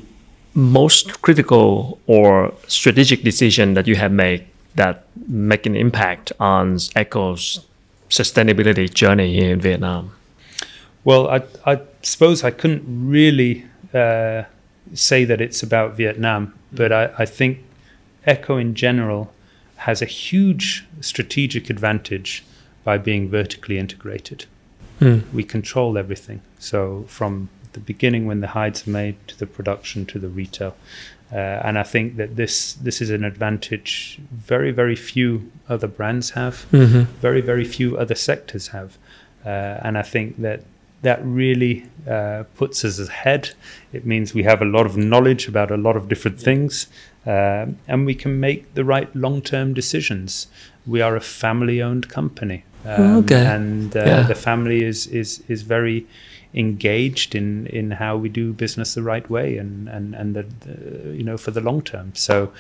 most 0.54 1.22
critical 1.22 2.00
or 2.06 2.54
strategic 2.68 3.24
decision 3.24 3.74
that 3.74 3.88
you 3.88 3.96
have 3.96 4.12
made 4.12 4.46
that 4.76 5.06
make 5.28 5.66
an 5.66 5.76
impact 5.76 6.32
on 6.40 6.76
ECCO's 6.76 7.66
sustainability 8.10 8.94
journey 8.94 9.34
here 9.34 9.54
in 9.54 9.60
Vietnam? 9.60 10.12
Well, 11.04 11.30
I, 11.30 11.44
I 11.66 11.82
suppose 12.02 12.44
I 12.44 12.52
couldn't 12.52 12.84
really 12.86 13.66
uh, 13.94 14.44
say 14.94 15.26
that 15.26 15.42
it's 15.42 15.64
about 15.64 15.96
Vietnam, 15.96 16.54
but 16.72 16.92
I, 16.92 17.12
I 17.18 17.26
think 17.26 17.60
ECCO 18.28 18.60
in 18.60 18.76
general 18.76 19.34
has 19.78 20.02
a 20.02 20.06
huge 20.06 20.86
strategic 21.02 21.70
advantage 21.70 22.44
by 22.84 22.98
being 22.98 23.30
vertically 23.30 23.78
integrated. 23.78 24.46
Mm. 25.00 25.32
We 25.32 25.44
control 25.44 25.98
everything. 25.98 26.42
So 26.60 27.06
from 27.08 27.50
the 27.74 27.80
beginning 27.80 28.26
when 28.26 28.42
the 28.42 28.48
hides 28.48 28.88
are 28.88 28.92
made 28.92 29.16
to 29.28 29.38
the 29.38 29.46
production 29.46 30.06
to 30.08 30.20
the 30.20 30.30
retail. 30.30 30.76
Uh, 31.32 31.36
and 31.64 31.78
I 31.78 31.84
think 31.84 32.18
that 32.18 32.36
this 32.36 32.74
this 32.74 33.02
is 33.02 33.12
an 33.12 33.24
advantage 33.24 34.20
very 34.32 34.72
very 34.72 34.96
few 34.96 35.52
other 35.68 35.88
brands 35.88 36.32
have, 36.32 36.66
mm-hmm. 36.72 37.02
very 37.22 37.42
very 37.42 37.66
few 37.66 37.98
other 37.98 38.16
sectors 38.16 38.70
have, 38.70 38.98
uh, 39.46 39.78
and 39.84 39.96
I 39.98 40.02
think 40.02 40.42
that 40.42 40.64
that 41.02 41.20
really 41.24 41.86
uh, 42.08 42.44
puts 42.58 42.84
us 42.86 43.00
ahead. 43.00 43.52
It 43.94 44.06
means 44.06 44.34
we 44.34 44.44
have 44.44 44.62
a 44.62 44.66
lot 44.66 44.86
of 44.86 44.96
knowledge 44.98 45.48
about 45.48 45.72
a 45.72 45.78
lot 45.78 45.96
of 45.96 46.08
different 46.10 46.40
things, 46.42 46.88
uh, 47.26 47.68
and 47.88 48.06
we 48.06 48.16
can 48.16 48.40
make 48.40 48.74
the 48.74 48.84
right 48.84 49.14
long-term 49.16 49.74
decisions. 49.74 50.48
We 50.86 51.02
are 51.02 51.16
a 51.16 51.22
family-owned 51.22 52.10
company, 52.10 52.64
um, 52.86 53.18
Okay. 53.18 53.46
and 53.46 53.96
uh, 53.96 54.04
Yeah. 54.06 54.28
the 54.28 54.36
family 54.36 54.84
is 54.84 55.08
is 55.08 55.42
is 55.48 55.62
very 55.64 56.06
engaged 56.54 57.36
in 57.36 57.68
in 57.68 57.92
how 57.92 58.18
we 58.18 58.30
do 58.30 58.54
business 58.54 58.94
the 58.96 59.02
right 59.04 59.30
way 59.30 59.58
and 59.58 59.88
and 59.90 60.16
and 60.16 60.36
the, 60.36 60.44
the 60.66 61.16
you 61.18 61.24
know 61.24 61.38
for 61.38 61.52
the 61.52 61.62
long 61.62 61.82
term. 61.82 62.12
So. 62.14 62.52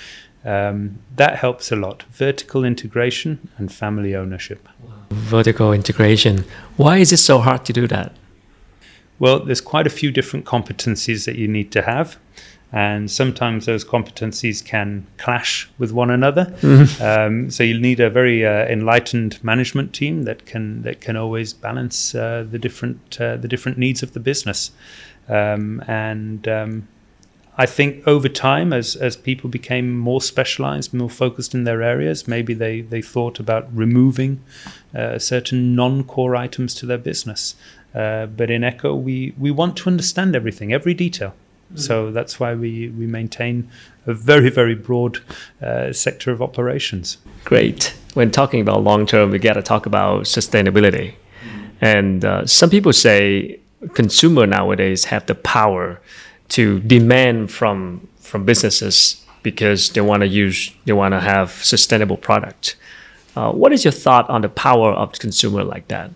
Um, 0.45 0.99
that 1.17 1.35
helps 1.35 1.69
a 1.69 1.75
lot. 1.75 2.03
Vertical 2.13 2.63
integration 2.63 3.49
and 3.57 3.69
family 3.69 4.15
ownership. 4.15 4.69
Vertical 5.11 5.73
integration. 5.73 6.45
Why 6.77 6.99
is 6.99 7.11
it 7.11 7.17
so 7.19 7.39
hard 7.39 7.65
to 7.65 7.73
do 7.73 7.87
that? 7.87 8.13
Well, 9.19 9.39
there's 9.39 9.61
quite 9.61 9.85
a 9.85 9.89
few 9.89 10.11
different 10.11 10.45
competencies 10.45 11.25
that 11.25 11.35
you 11.35 11.47
need 11.47 11.71
to 11.73 11.81
have. 11.81 12.17
And 12.71 13.09
sometimes 13.09 13.65
those 13.65 13.83
competencies 13.83 14.63
can 14.63 15.07
clash 15.17 15.69
with 15.77 15.91
one 15.91 16.09
another. 16.11 16.55
Um, 17.01 17.49
so 17.49 17.63
you'll 17.63 17.81
need 17.81 17.99
a 17.99 18.09
very 18.09 18.45
uh, 18.45 18.65
enlightened 18.65 19.43
management 19.43 19.93
team 19.93 20.23
that 20.23 20.45
can 20.45 20.83
that 20.83 21.01
can 21.01 21.15
always 21.15 21.53
balance 21.53 22.13
uh, 22.13 22.45
the 22.49 22.59
different 22.59 23.19
uh, 23.19 23.37
the 23.37 23.47
different 23.47 23.77
needs 23.77 24.03
of 24.03 24.13
the 24.13 24.19
business. 24.19 24.71
Um, 25.27 25.83
and 25.87 26.47
um, 26.47 26.87
I 27.57 27.65
think 27.65 28.07
over 28.07 28.29
time, 28.29 28.71
as 28.71 28.95
as 28.95 29.17
people 29.17 29.49
became 29.49 29.97
more 29.97 30.21
specialized, 30.21 30.93
more 30.93 31.09
focused 31.09 31.53
in 31.53 31.65
their 31.65 31.81
areas, 31.81 32.27
maybe 32.27 32.53
they 32.53 32.81
they 32.81 33.01
thought 33.01 33.39
about 33.39 33.67
removing 33.73 34.39
uh, 34.95 35.19
certain 35.19 35.75
non-core 35.75 36.35
items 36.35 36.73
to 36.75 36.85
their 36.85 36.97
business. 36.97 37.55
Uh, 37.93 38.27
but 38.27 38.49
in 38.51 38.61
ECCO, 38.61 39.01
we 39.01 39.33
we 39.37 39.51
want 39.51 39.75
to 39.77 39.89
understand 39.89 40.35
everything, 40.35 40.73
every 40.73 40.93
detail. 40.93 41.33
So 41.75 42.11
that's 42.11 42.39
why 42.39 42.55
we 42.55 42.89
we 42.89 43.05
maintain 43.05 43.69
a 44.07 44.13
very 44.13 44.49
very 44.49 44.75
broad 44.75 45.19
uh, 45.61 45.93
sector 45.93 46.31
of 46.31 46.41
operations. 46.41 47.17
Great. 47.45 47.95
When 48.15 48.31
talking 48.31 48.61
about 48.61 48.83
long 48.83 49.05
term, 49.05 49.29
we 49.29 49.39
got 49.39 49.53
to 49.53 49.61
talk 49.61 49.85
about 49.85 50.23
sustainability. 50.23 51.13
And 51.81 52.25
uh, 52.25 52.45
some 52.45 52.69
people 52.69 52.91
say 52.91 53.59
consumer 53.93 54.45
nowadays 54.45 55.05
have 55.05 55.25
the 55.27 55.35
power 55.35 56.01
to 56.49 56.79
demand 56.79 57.51
from 57.51 58.07
from 58.19 58.45
businesses 58.45 59.23
because 59.43 59.91
they 59.91 60.01
want 60.01 60.21
to 60.21 60.27
use 60.27 60.71
they 60.85 60.93
want 60.93 61.13
to 61.13 61.19
have 61.19 61.51
sustainable 61.51 62.17
product. 62.17 62.75
Uh, 63.35 63.51
what 63.51 63.71
is 63.71 63.85
your 63.85 63.91
thought 63.91 64.29
on 64.29 64.41
the 64.41 64.49
power 64.49 64.91
of 64.91 65.13
the 65.13 65.19
consumer 65.19 65.63
like 65.63 65.87
that? 65.87 66.11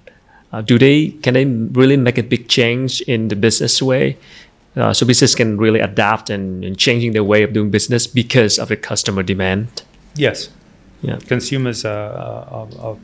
Uh, 0.54 0.62
do 0.62 0.78
they 0.78 1.10
can 1.24 1.34
they 1.34 1.46
really 1.80 1.98
make 1.98 2.20
a 2.20 2.24
big 2.24 2.48
change 2.48 3.02
in 3.02 3.28
the 3.28 3.36
business 3.36 3.82
way? 3.82 4.18
Uh, 4.76 4.94
so 4.94 5.06
business 5.06 5.36
can 5.36 5.58
really 5.58 5.80
adapt 5.80 6.30
and, 6.30 6.64
and 6.64 6.78
changing 6.78 7.12
their 7.14 7.24
way 7.24 7.44
of 7.44 7.54
doing 7.54 7.70
business 7.70 8.08
because 8.08 8.58
of 8.58 8.70
the 8.70 8.78
customer 8.78 9.24
demand. 9.24 9.84
Yes, 10.16 10.50
Yeah. 11.02 11.18
consumers 11.28 11.86
are, 11.86 12.12
are, 12.50 12.68
are 12.80 12.98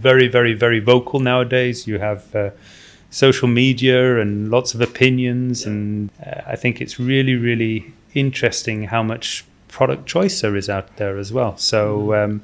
very, 0.00 0.28
very, 0.28 0.54
very 0.54 0.80
vocal 0.80 1.20
nowadays. 1.20 1.86
You 1.86 1.98
have 1.98 2.34
uh, 2.34 2.50
social 3.10 3.48
media 3.48 4.20
and 4.20 4.50
lots 4.50 4.74
of 4.74 4.80
opinions, 4.80 5.66
and 5.66 6.10
uh, 6.26 6.40
I 6.46 6.56
think 6.56 6.80
it's 6.80 6.98
really, 6.98 7.36
really 7.36 7.92
interesting 8.14 8.84
how 8.84 9.02
much 9.02 9.44
product 9.68 10.06
choice 10.06 10.40
there 10.40 10.56
is 10.56 10.68
out 10.68 10.96
there 10.96 11.18
as 11.18 11.32
well. 11.32 11.56
So, 11.56 12.14
um, 12.14 12.42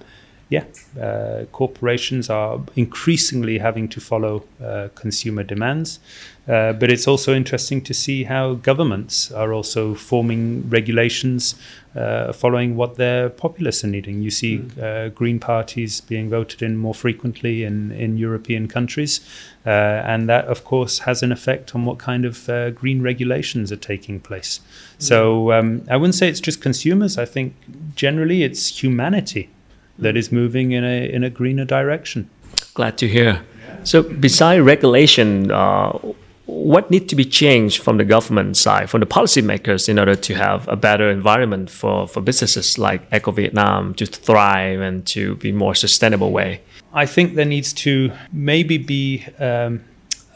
yeah, 0.50 0.64
uh, 0.98 1.44
corporations 1.52 2.30
are 2.30 2.60
increasingly 2.74 3.58
having 3.58 3.86
to 3.88 4.00
follow 4.00 4.44
uh, 4.64 4.88
consumer 4.94 5.42
demands. 5.42 6.00
Uh, 6.48 6.72
but 6.72 6.90
it's 6.90 7.06
also 7.06 7.34
interesting 7.34 7.82
to 7.82 7.92
see 7.92 8.24
how 8.24 8.54
governments 8.54 9.30
are 9.30 9.52
also 9.52 9.94
forming 9.94 10.66
regulations 10.70 11.54
uh, 11.94 12.32
following 12.32 12.74
what 12.74 12.96
their 12.96 13.28
populace 13.28 13.84
are 13.84 13.88
needing. 13.88 14.22
You 14.22 14.30
see 14.30 14.62
uh, 14.80 15.08
green 15.08 15.38
parties 15.38 16.00
being 16.00 16.30
voted 16.30 16.62
in 16.62 16.78
more 16.78 16.94
frequently 16.94 17.64
in, 17.64 17.92
in 17.92 18.16
European 18.16 18.66
countries, 18.68 19.20
uh, 19.66 19.68
and 19.68 20.26
that, 20.30 20.46
of 20.46 20.64
course, 20.64 21.00
has 21.00 21.22
an 21.22 21.32
effect 21.32 21.74
on 21.74 21.84
what 21.84 21.98
kind 21.98 22.24
of 22.24 22.48
uh, 22.48 22.70
green 22.70 23.02
regulations 23.02 23.70
are 23.70 23.76
taking 23.76 24.18
place. 24.18 24.60
So 24.98 25.52
um, 25.52 25.84
I 25.90 25.98
wouldn't 25.98 26.14
say 26.14 26.30
it's 26.30 26.40
just 26.40 26.62
consumers. 26.62 27.18
I 27.18 27.26
think 27.26 27.54
generally 27.94 28.42
it's 28.42 28.82
humanity 28.82 29.50
that 29.98 30.16
is 30.16 30.30
moving 30.32 30.72
in 30.72 30.84
a 30.84 31.08
in 31.10 31.24
a 31.24 31.30
greener 31.30 31.64
direction. 31.64 32.30
Glad 32.74 32.98
to 32.98 33.08
hear. 33.08 33.42
So, 33.84 34.02
beside 34.02 34.58
regulation, 34.60 35.50
uh, 35.50 35.98
what 36.46 36.90
needs 36.90 37.06
to 37.06 37.16
be 37.16 37.24
changed 37.24 37.82
from 37.82 37.98
the 37.98 38.04
government 38.04 38.56
side, 38.56 38.88
from 38.88 39.00
the 39.00 39.06
policymakers, 39.06 39.88
in 39.88 39.98
order 39.98 40.14
to 40.14 40.34
have 40.34 40.66
a 40.66 40.76
better 40.76 41.10
environment 41.10 41.70
for, 41.70 42.08
for 42.08 42.22
businesses 42.22 42.78
like 42.78 43.08
ECCO 43.10 43.34
Vietnam 43.34 43.94
to 43.94 44.06
thrive 44.06 44.80
and 44.80 45.06
to 45.06 45.36
be 45.36 45.52
more 45.52 45.74
sustainable 45.74 46.32
way? 46.32 46.62
I 46.94 47.04
think 47.04 47.34
there 47.34 47.44
needs 47.44 47.72
to 47.74 48.12
maybe 48.32 48.78
be 48.78 49.26
um, 49.38 49.84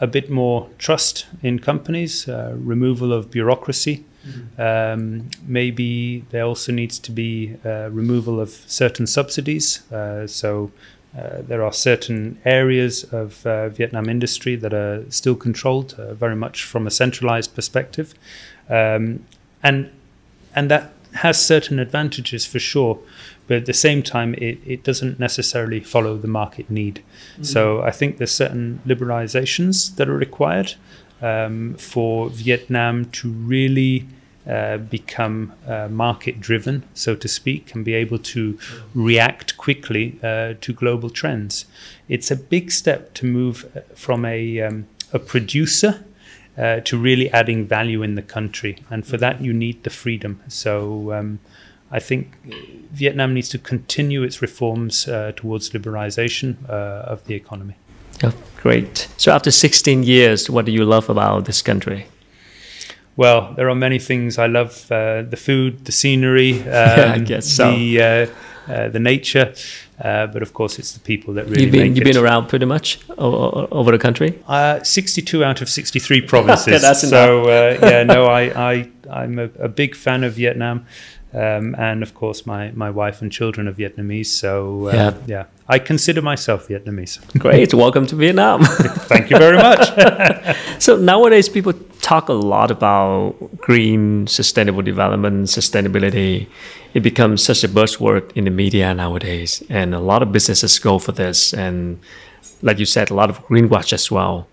a 0.03 0.07
bit 0.07 0.31
more 0.31 0.68
trust 0.79 1.27
in 1.42 1.59
companies, 1.59 2.29
uh, 2.29 2.55
removal 2.59 3.12
of 3.12 3.31
bureaucracy. 3.31 4.05
Um, 4.58 5.30
maybe 5.46 6.24
there 6.30 6.44
also 6.44 6.72
needs 6.72 6.98
to 7.00 7.12
be 7.12 7.56
uh, 7.64 7.90
removal 7.90 8.40
of 8.40 8.50
certain 8.66 9.06
subsidies. 9.06 9.90
Uh, 9.92 10.26
so 10.26 10.70
uh, 11.16 11.42
there 11.42 11.62
are 11.62 11.72
certain 11.72 12.38
areas 12.44 13.04
of 13.12 13.46
uh, 13.46 13.68
Vietnam 13.68 14.08
industry 14.08 14.56
that 14.56 14.72
are 14.72 15.04
still 15.11 15.35
controlled 15.35 15.94
uh, 15.94 16.14
very 16.14 16.37
much 16.37 16.64
from 16.64 16.87
a 16.87 16.90
centralized 16.90 17.54
perspective, 17.54 18.14
um, 18.70 19.24
and 19.62 19.90
and 20.54 20.70
that 20.70 20.92
has 21.14 21.44
certain 21.44 21.78
advantages 21.78 22.46
for 22.46 22.58
sure, 22.58 22.98
but 23.46 23.58
at 23.58 23.66
the 23.66 23.74
same 23.74 24.02
time, 24.02 24.32
it, 24.35 24.58
it 24.64 24.82
doesn't 24.82 25.20
necessarily 25.20 25.80
follow 25.80 26.16
the 26.16 26.28
market 26.28 26.70
need. 26.70 27.02
So 27.42 27.82
I 27.82 27.90
think 27.90 28.16
there's 28.16 28.32
certain 28.32 28.80
liberalizations 28.87 29.96
that 29.96 30.08
are 30.08 30.16
required 30.16 30.74
um, 31.22 31.74
for 31.74 32.28
Vietnam 32.28 33.06
to 33.12 33.30
really 33.30 34.06
uh, 34.46 34.76
become 34.76 35.52
uh, 35.66 35.88
market 35.88 36.40
driven, 36.40 36.82
so 36.94 37.14
to 37.14 37.28
speak, 37.28 37.74
and 37.74 37.85
be 37.85 37.94
able 37.94 38.18
to 38.18 38.58
react 38.94 39.56
quickly 39.56 40.18
uh, 40.22 40.54
to 40.61 40.72
global 40.72 41.11
trends. 41.11 41.66
It's 42.08 42.30
a 42.30 42.37
big 42.37 42.72
step 42.72 43.14
to 43.14 43.26
move 43.26 43.70
uh, 43.76 43.80
from 43.94 44.24
a, 44.24 44.61
um, 44.61 44.87
a 45.12 45.18
producer 45.18 46.04
uh, 46.58 46.80
to 46.80 46.98
really 46.98 47.30
adding 47.30 47.66
value 47.66 48.02
in 48.02 48.14
the 48.16 48.22
country. 48.22 48.78
And 48.90 49.06
for 49.06 49.16
that, 49.16 49.40
you 49.40 49.52
need 49.52 49.85
the 49.85 49.90
freedom. 49.90 50.40
So 50.48 51.12
um, 51.12 51.38
I 51.90 52.00
think 52.00 52.37
Vietnam 52.92 53.35
needs 53.35 53.48
to 53.50 53.58
continue 53.58 54.22
its 54.22 54.42
reforms 54.42 55.06
uh, 55.06 55.32
towards 55.37 55.70
liberalization 55.70 56.56
uh, 56.68 57.04
of 57.06 57.24
the 57.24 57.35
economy. 57.35 57.76
Yeah, 58.22 58.32
great. 58.62 59.08
So, 59.16 59.32
after 59.32 59.50
16 59.50 60.02
years, 60.02 60.48
what 60.50 60.64
do 60.66 60.72
you 60.72 60.85
love 60.85 61.08
about 61.11 61.44
this 61.44 61.62
country? 61.62 62.06
Well, 63.16 63.52
there 63.56 63.68
are 63.68 63.74
many 63.74 63.98
things 63.98 64.38
I 64.38 64.46
love: 64.46 64.90
uh, 64.90 65.22
the 65.22 65.37
food, 65.37 65.85
the 65.85 65.92
scenery, 65.92 66.61
um, 66.62 66.66
Yeah, 66.66 67.12
I 67.14 67.18
guess 67.18 67.46
so. 67.46 67.70
the 67.70 68.02
uh, 68.02 68.72
uh, 68.72 68.88
the 68.88 68.98
nature. 69.00 69.52
Uh, 70.00 70.26
but 70.26 70.42
of 70.42 70.52
course, 70.52 70.78
it's 70.78 70.92
the 70.92 71.00
people 71.00 71.35
that 71.35 71.44
really 71.46 71.62
you've 71.64 71.72
been 71.72 71.88
make 71.88 71.96
you've 71.96 72.04
been 72.04 72.16
around 72.16 72.48
pretty 72.48 72.64
much 72.66 72.98
o- 73.18 73.35
o- 73.35 73.68
over 73.70 73.92
the 73.92 73.98
country. 73.98 74.42
Uh, 74.48 74.82
62 74.82 75.44
out 75.44 75.61
of 75.62 75.68
63 75.68 76.20
provinces. 76.26 76.82
That's 76.82 77.08
so 77.08 77.42
uh, 77.44 77.78
yeah, 77.82 78.02
no, 78.02 78.24
I, 78.24 78.72
I 78.72 78.88
I'm 79.11 79.38
a, 79.38 79.48
a 79.61 79.68
big 79.68 79.94
fan 79.94 80.24
of 80.24 80.32
Vietnam, 80.35 80.87
um, 81.35 81.75
and 81.79 82.03
of 82.03 82.14
course 82.14 82.47
my, 82.47 82.71
my 82.73 82.90
wife 82.90 83.23
and 83.23 83.31
children 83.33 83.68
are 83.68 83.73
Vietnamese. 83.73 84.27
So 84.27 84.88
uh, 84.88 84.92
Yeah. 84.95 85.14
yeah, 85.27 85.45
I 85.68 85.79
consider 85.79 86.23
myself 86.23 86.68
Vietnamese. 86.68 87.18
Great, 87.38 87.73
welcome 87.75 88.07
to 88.07 88.16
Vietnam. 88.16 88.64
Thank 89.12 89.31
you 89.31 89.38
very 89.38 89.57
much. 89.57 89.88
So 90.79 90.97
nowadays, 90.97 91.49
people 91.49 91.75
talk 92.01 92.29
a 92.29 92.33
lot 92.33 92.71
about 92.73 93.37
green, 93.59 94.27
sustainable 94.27 94.83
development, 94.83 95.47
sustainability. 95.47 96.49
It 96.92 97.01
becomes 97.05 97.40
such 97.45 97.62
a 97.62 97.68
buzzword 97.68 98.33
in 98.35 98.45
the 98.45 98.51
media 98.51 98.92
nowadays, 98.92 99.62
and 99.71 99.95
a 99.95 100.01
lot 100.01 100.23
of 100.23 100.33
businesses 100.33 100.81
go 100.81 100.99
for 100.99 101.12
this. 101.12 101.55
And 101.55 102.01
like 102.63 102.81
you 102.81 102.85
said, 102.87 103.11
a 103.11 103.15
lot 103.15 103.31
of 103.31 103.38
greenwash 103.46 103.92
as 103.92 104.11
well. 104.11 104.48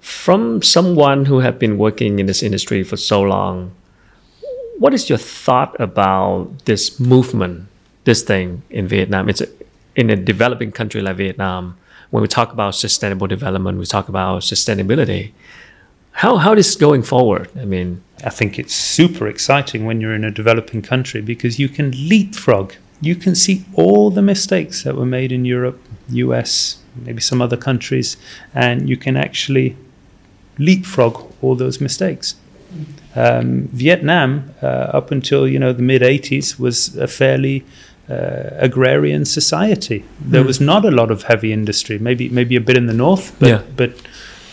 From 0.00 0.60
someone 0.62 1.24
who 1.24 1.40
have 1.40 1.58
been 1.58 1.78
working 1.78 2.18
in 2.18 2.26
this 2.26 2.42
industry 2.42 2.82
for 2.84 2.96
so 2.98 3.22
long, 3.22 3.72
what 4.80 4.94
is 4.94 5.10
your 5.10 5.18
thought 5.18 5.78
about 5.78 6.64
this 6.64 6.98
movement, 6.98 7.68
this 8.04 8.22
thing 8.22 8.62
in 8.70 8.88
Vietnam? 8.88 9.28
It's 9.28 9.42
a, 9.42 9.48
in 9.94 10.08
a 10.08 10.16
developing 10.16 10.72
country 10.72 11.02
like 11.02 11.16
Vietnam. 11.16 11.76
When 12.08 12.22
we 12.22 12.28
talk 12.28 12.50
about 12.50 12.74
sustainable 12.74 13.26
development, 13.26 13.78
we 13.78 13.84
talk 13.84 14.08
about 14.08 14.40
sustainability. 14.40 15.32
How 16.12 16.38
how 16.38 16.54
is 16.54 16.76
going 16.76 17.02
forward? 17.02 17.50
I 17.56 17.66
mean, 17.66 18.02
I 18.24 18.30
think 18.30 18.58
it's 18.58 18.74
super 18.74 19.28
exciting 19.28 19.84
when 19.84 20.00
you're 20.00 20.14
in 20.14 20.24
a 20.24 20.30
developing 20.30 20.80
country 20.80 21.20
because 21.20 21.58
you 21.58 21.68
can 21.68 21.90
leapfrog. 22.08 22.72
You 23.02 23.16
can 23.16 23.34
see 23.34 23.66
all 23.74 24.10
the 24.10 24.22
mistakes 24.22 24.82
that 24.84 24.96
were 24.96 25.10
made 25.18 25.30
in 25.30 25.44
Europe, 25.44 25.78
US, 26.08 26.78
maybe 27.04 27.20
some 27.20 27.42
other 27.42 27.58
countries, 27.58 28.16
and 28.54 28.88
you 28.88 28.96
can 28.96 29.16
actually 29.18 29.76
leapfrog 30.58 31.30
all 31.42 31.54
those 31.54 31.82
mistakes. 31.82 32.34
Um, 33.14 33.68
Vietnam, 33.68 34.54
uh, 34.62 34.66
up 34.66 35.10
until 35.10 35.48
you 35.48 35.58
know 35.58 35.72
the 35.72 35.82
mid 35.82 36.02
'80s, 36.02 36.58
was 36.58 36.96
a 36.96 37.08
fairly 37.08 37.64
uh, 38.08 38.50
agrarian 38.58 39.24
society. 39.24 40.04
There 40.20 40.42
mm. 40.42 40.46
was 40.46 40.60
not 40.60 40.84
a 40.84 40.90
lot 40.90 41.10
of 41.10 41.24
heavy 41.24 41.52
industry. 41.52 41.98
Maybe 41.98 42.28
maybe 42.28 42.56
a 42.56 42.60
bit 42.60 42.76
in 42.76 42.86
the 42.86 42.94
north, 42.94 43.36
but 43.38 43.48
yeah. 43.48 43.62
but 43.76 43.92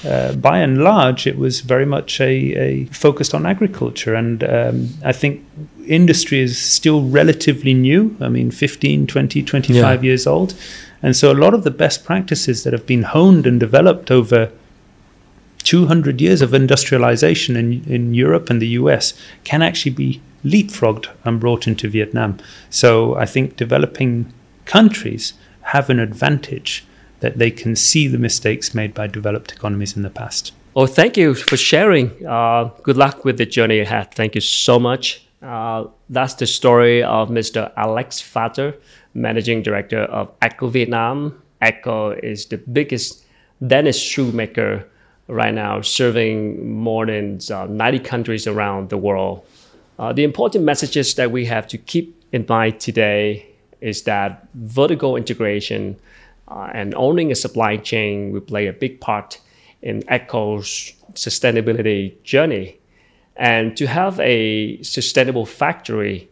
uh, 0.06 0.34
by 0.34 0.60
and 0.60 0.84
large, 0.84 1.26
it 1.26 1.38
was 1.38 1.62
very 1.62 1.86
much 1.86 2.22
a, 2.22 2.54
a 2.56 2.86
focused 2.86 3.34
on 3.34 3.46
agriculture. 3.46 4.14
And 4.14 4.44
um, 4.44 4.90
I 5.04 5.12
think 5.12 5.44
industry 5.88 6.40
is 6.40 6.58
still 6.58 7.02
relatively 7.02 7.74
new. 7.74 8.16
I 8.22 8.30
mean, 8.30 8.52
15, 8.52 9.08
20, 9.08 9.44
25 9.44 10.04
yeah. 10.04 10.08
years 10.08 10.28
old. 10.28 10.54
And 11.02 11.16
so 11.16 11.32
a 11.32 11.34
lot 11.34 11.54
of 11.54 11.64
the 11.64 11.72
best 11.72 12.06
practices 12.06 12.64
that 12.64 12.74
have 12.74 12.86
been 12.86 13.04
honed 13.04 13.48
and 13.48 13.60
developed 13.60 14.12
over 14.12 14.52
200 15.68 16.22
years 16.22 16.42
of 16.42 16.54
industrialization 16.54 17.58
in, 17.58 17.84
in 17.92 18.14
Europe 18.14 18.50
and 18.50 18.62
the 18.62 18.70
US 18.80 19.14
can 19.44 19.62
actually 19.62 19.92
be 19.92 20.22
leapfrogged 20.46 21.10
and 21.26 21.42
brought 21.42 21.68
into 21.68 21.90
Vietnam. 21.90 22.38
So 22.70 23.16
I 23.16 23.26
think 23.26 23.58
developing 23.58 24.32
countries 24.64 25.34
have 25.74 25.90
an 25.90 26.00
advantage 26.00 26.86
that 27.20 27.38
they 27.38 27.52
can 27.52 27.76
see 27.76 28.08
the 28.08 28.18
mistakes 28.18 28.74
made 28.74 28.94
by 28.94 29.08
developed 29.08 29.52
economies 29.52 29.98
in 29.98 30.04
the 30.04 30.10
past. 30.10 30.54
Well, 30.74 30.88
thank 30.88 31.18
you 31.18 31.36
for 31.36 31.58
sharing. 31.58 32.26
Uh, 32.26 32.70
good 32.84 32.96
luck 32.96 33.26
with 33.26 33.38
the 33.38 33.46
journey 33.46 33.80
ahead. 33.82 34.14
Thank 34.14 34.36
you 34.36 34.42
so 34.42 34.80
much. 34.80 35.22
Uh, 35.42 35.88
that's 36.10 36.36
the 36.36 36.48
story 36.48 37.04
of 37.04 37.28
Mr. 37.28 37.74
Alex 37.76 38.22
Falter, 38.22 38.74
Managing 39.14 39.64
Director 39.64 40.04
of 40.04 40.32
ECCO 40.40 40.72
Vietnam. 40.72 41.44
ECCO 41.62 42.18
is 42.24 42.46
the 42.46 42.58
biggest 42.58 43.26
Danish 43.66 44.00
shoemaker 44.00 44.88
right 45.28 45.54
now, 45.54 45.82
serving 45.82 46.70
more 46.70 47.06
than 47.06 47.40
uh, 47.52 47.66
90 47.66 48.00
countries 48.00 48.48
around 48.48 48.90
the 48.90 48.98
world. 48.98 49.46
Uh, 50.00 50.14
the 50.14 50.24
important 50.24 50.64
messages 50.64 51.16
that 51.16 51.32
we 51.32 51.46
have 51.46 51.68
to 51.68 51.78
keep 51.78 52.16
in 52.32 52.46
mind 52.48 52.80
today 52.80 53.46
is 53.82 54.04
that 54.04 54.48
vertical 54.54 55.16
integration 55.16 55.98
uh, 56.48 56.70
and 56.74 56.94
owning 56.96 57.32
a 57.32 57.36
supply 57.36 57.78
chain 57.78 58.32
will 58.32 58.42
play 58.42 58.68
a 58.68 58.74
big 58.74 59.00
part 59.02 59.40
in 59.82 60.02
ECCO's 60.04 60.94
sustainability 61.14 62.22
journey. 62.24 62.78
And 63.36 63.78
to 63.78 63.86
have 63.86 64.20
a 64.20 64.82
sustainable 64.82 65.46
factory, 65.46 66.30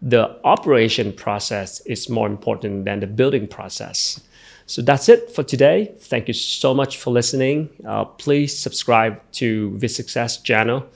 the 0.00 0.38
operation 0.44 1.12
process 1.12 1.80
is 1.80 2.08
more 2.08 2.26
important 2.26 2.84
than 2.84 3.00
the 3.00 3.06
building 3.06 3.46
process. 3.46 4.20
So 4.66 4.82
that's 4.82 5.08
it 5.08 5.30
for 5.30 5.42
today. 5.42 5.94
Thank 5.98 6.28
you 6.28 6.34
so 6.34 6.74
much 6.74 6.98
for 6.98 7.10
listening. 7.10 7.70
Uh, 7.86 8.04
please 8.04 8.56
subscribe 8.56 9.20
to 9.32 9.70
VisSuccess 9.78 10.42
channel 10.42 10.86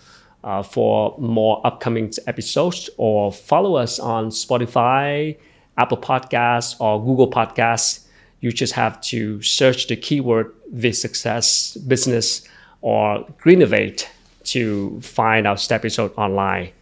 uh, 0.42 0.62
for 0.62 1.14
more 1.18 1.64
upcoming 1.64 2.12
episodes 2.26 2.90
or 2.96 3.32
follow 3.32 3.76
us 3.76 3.98
on 4.00 4.30
Spotify, 4.30 5.36
Apple 5.78 5.98
Podcasts, 5.98 6.80
or 6.80 7.02
Google 7.02 7.30
Podcasts 7.30 8.06
you 8.40 8.50
just 8.50 8.72
have 8.72 9.00
to 9.02 9.40
search 9.42 9.86
the 9.86 9.96
keyword 9.96 10.52
VisSuccess 10.74 11.86
business 11.86 12.46
or 12.80 13.26
Greennovate 13.38 14.06
to 14.44 14.98
find 15.02 15.46
our 15.46 15.58
episode 15.70 16.12
online 16.16 16.72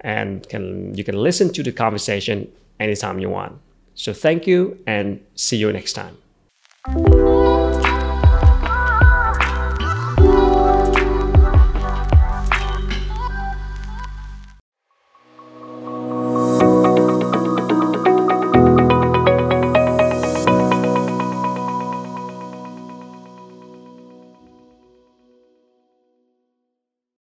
and 0.00 0.48
can 0.48 0.94
you 0.94 1.02
can 1.02 1.16
listen 1.16 1.52
to 1.52 1.62
the 1.62 1.72
conversation 1.72 2.50
anytime 2.78 3.18
you 3.18 3.30
want. 3.30 3.58
So 3.94 4.12
thank 4.12 4.46
you 4.46 4.78
and 4.86 5.20
see 5.34 5.56
you 5.56 5.72
next 5.72 5.94
time 5.94 6.27
thank 6.94 7.08
you 7.08 7.17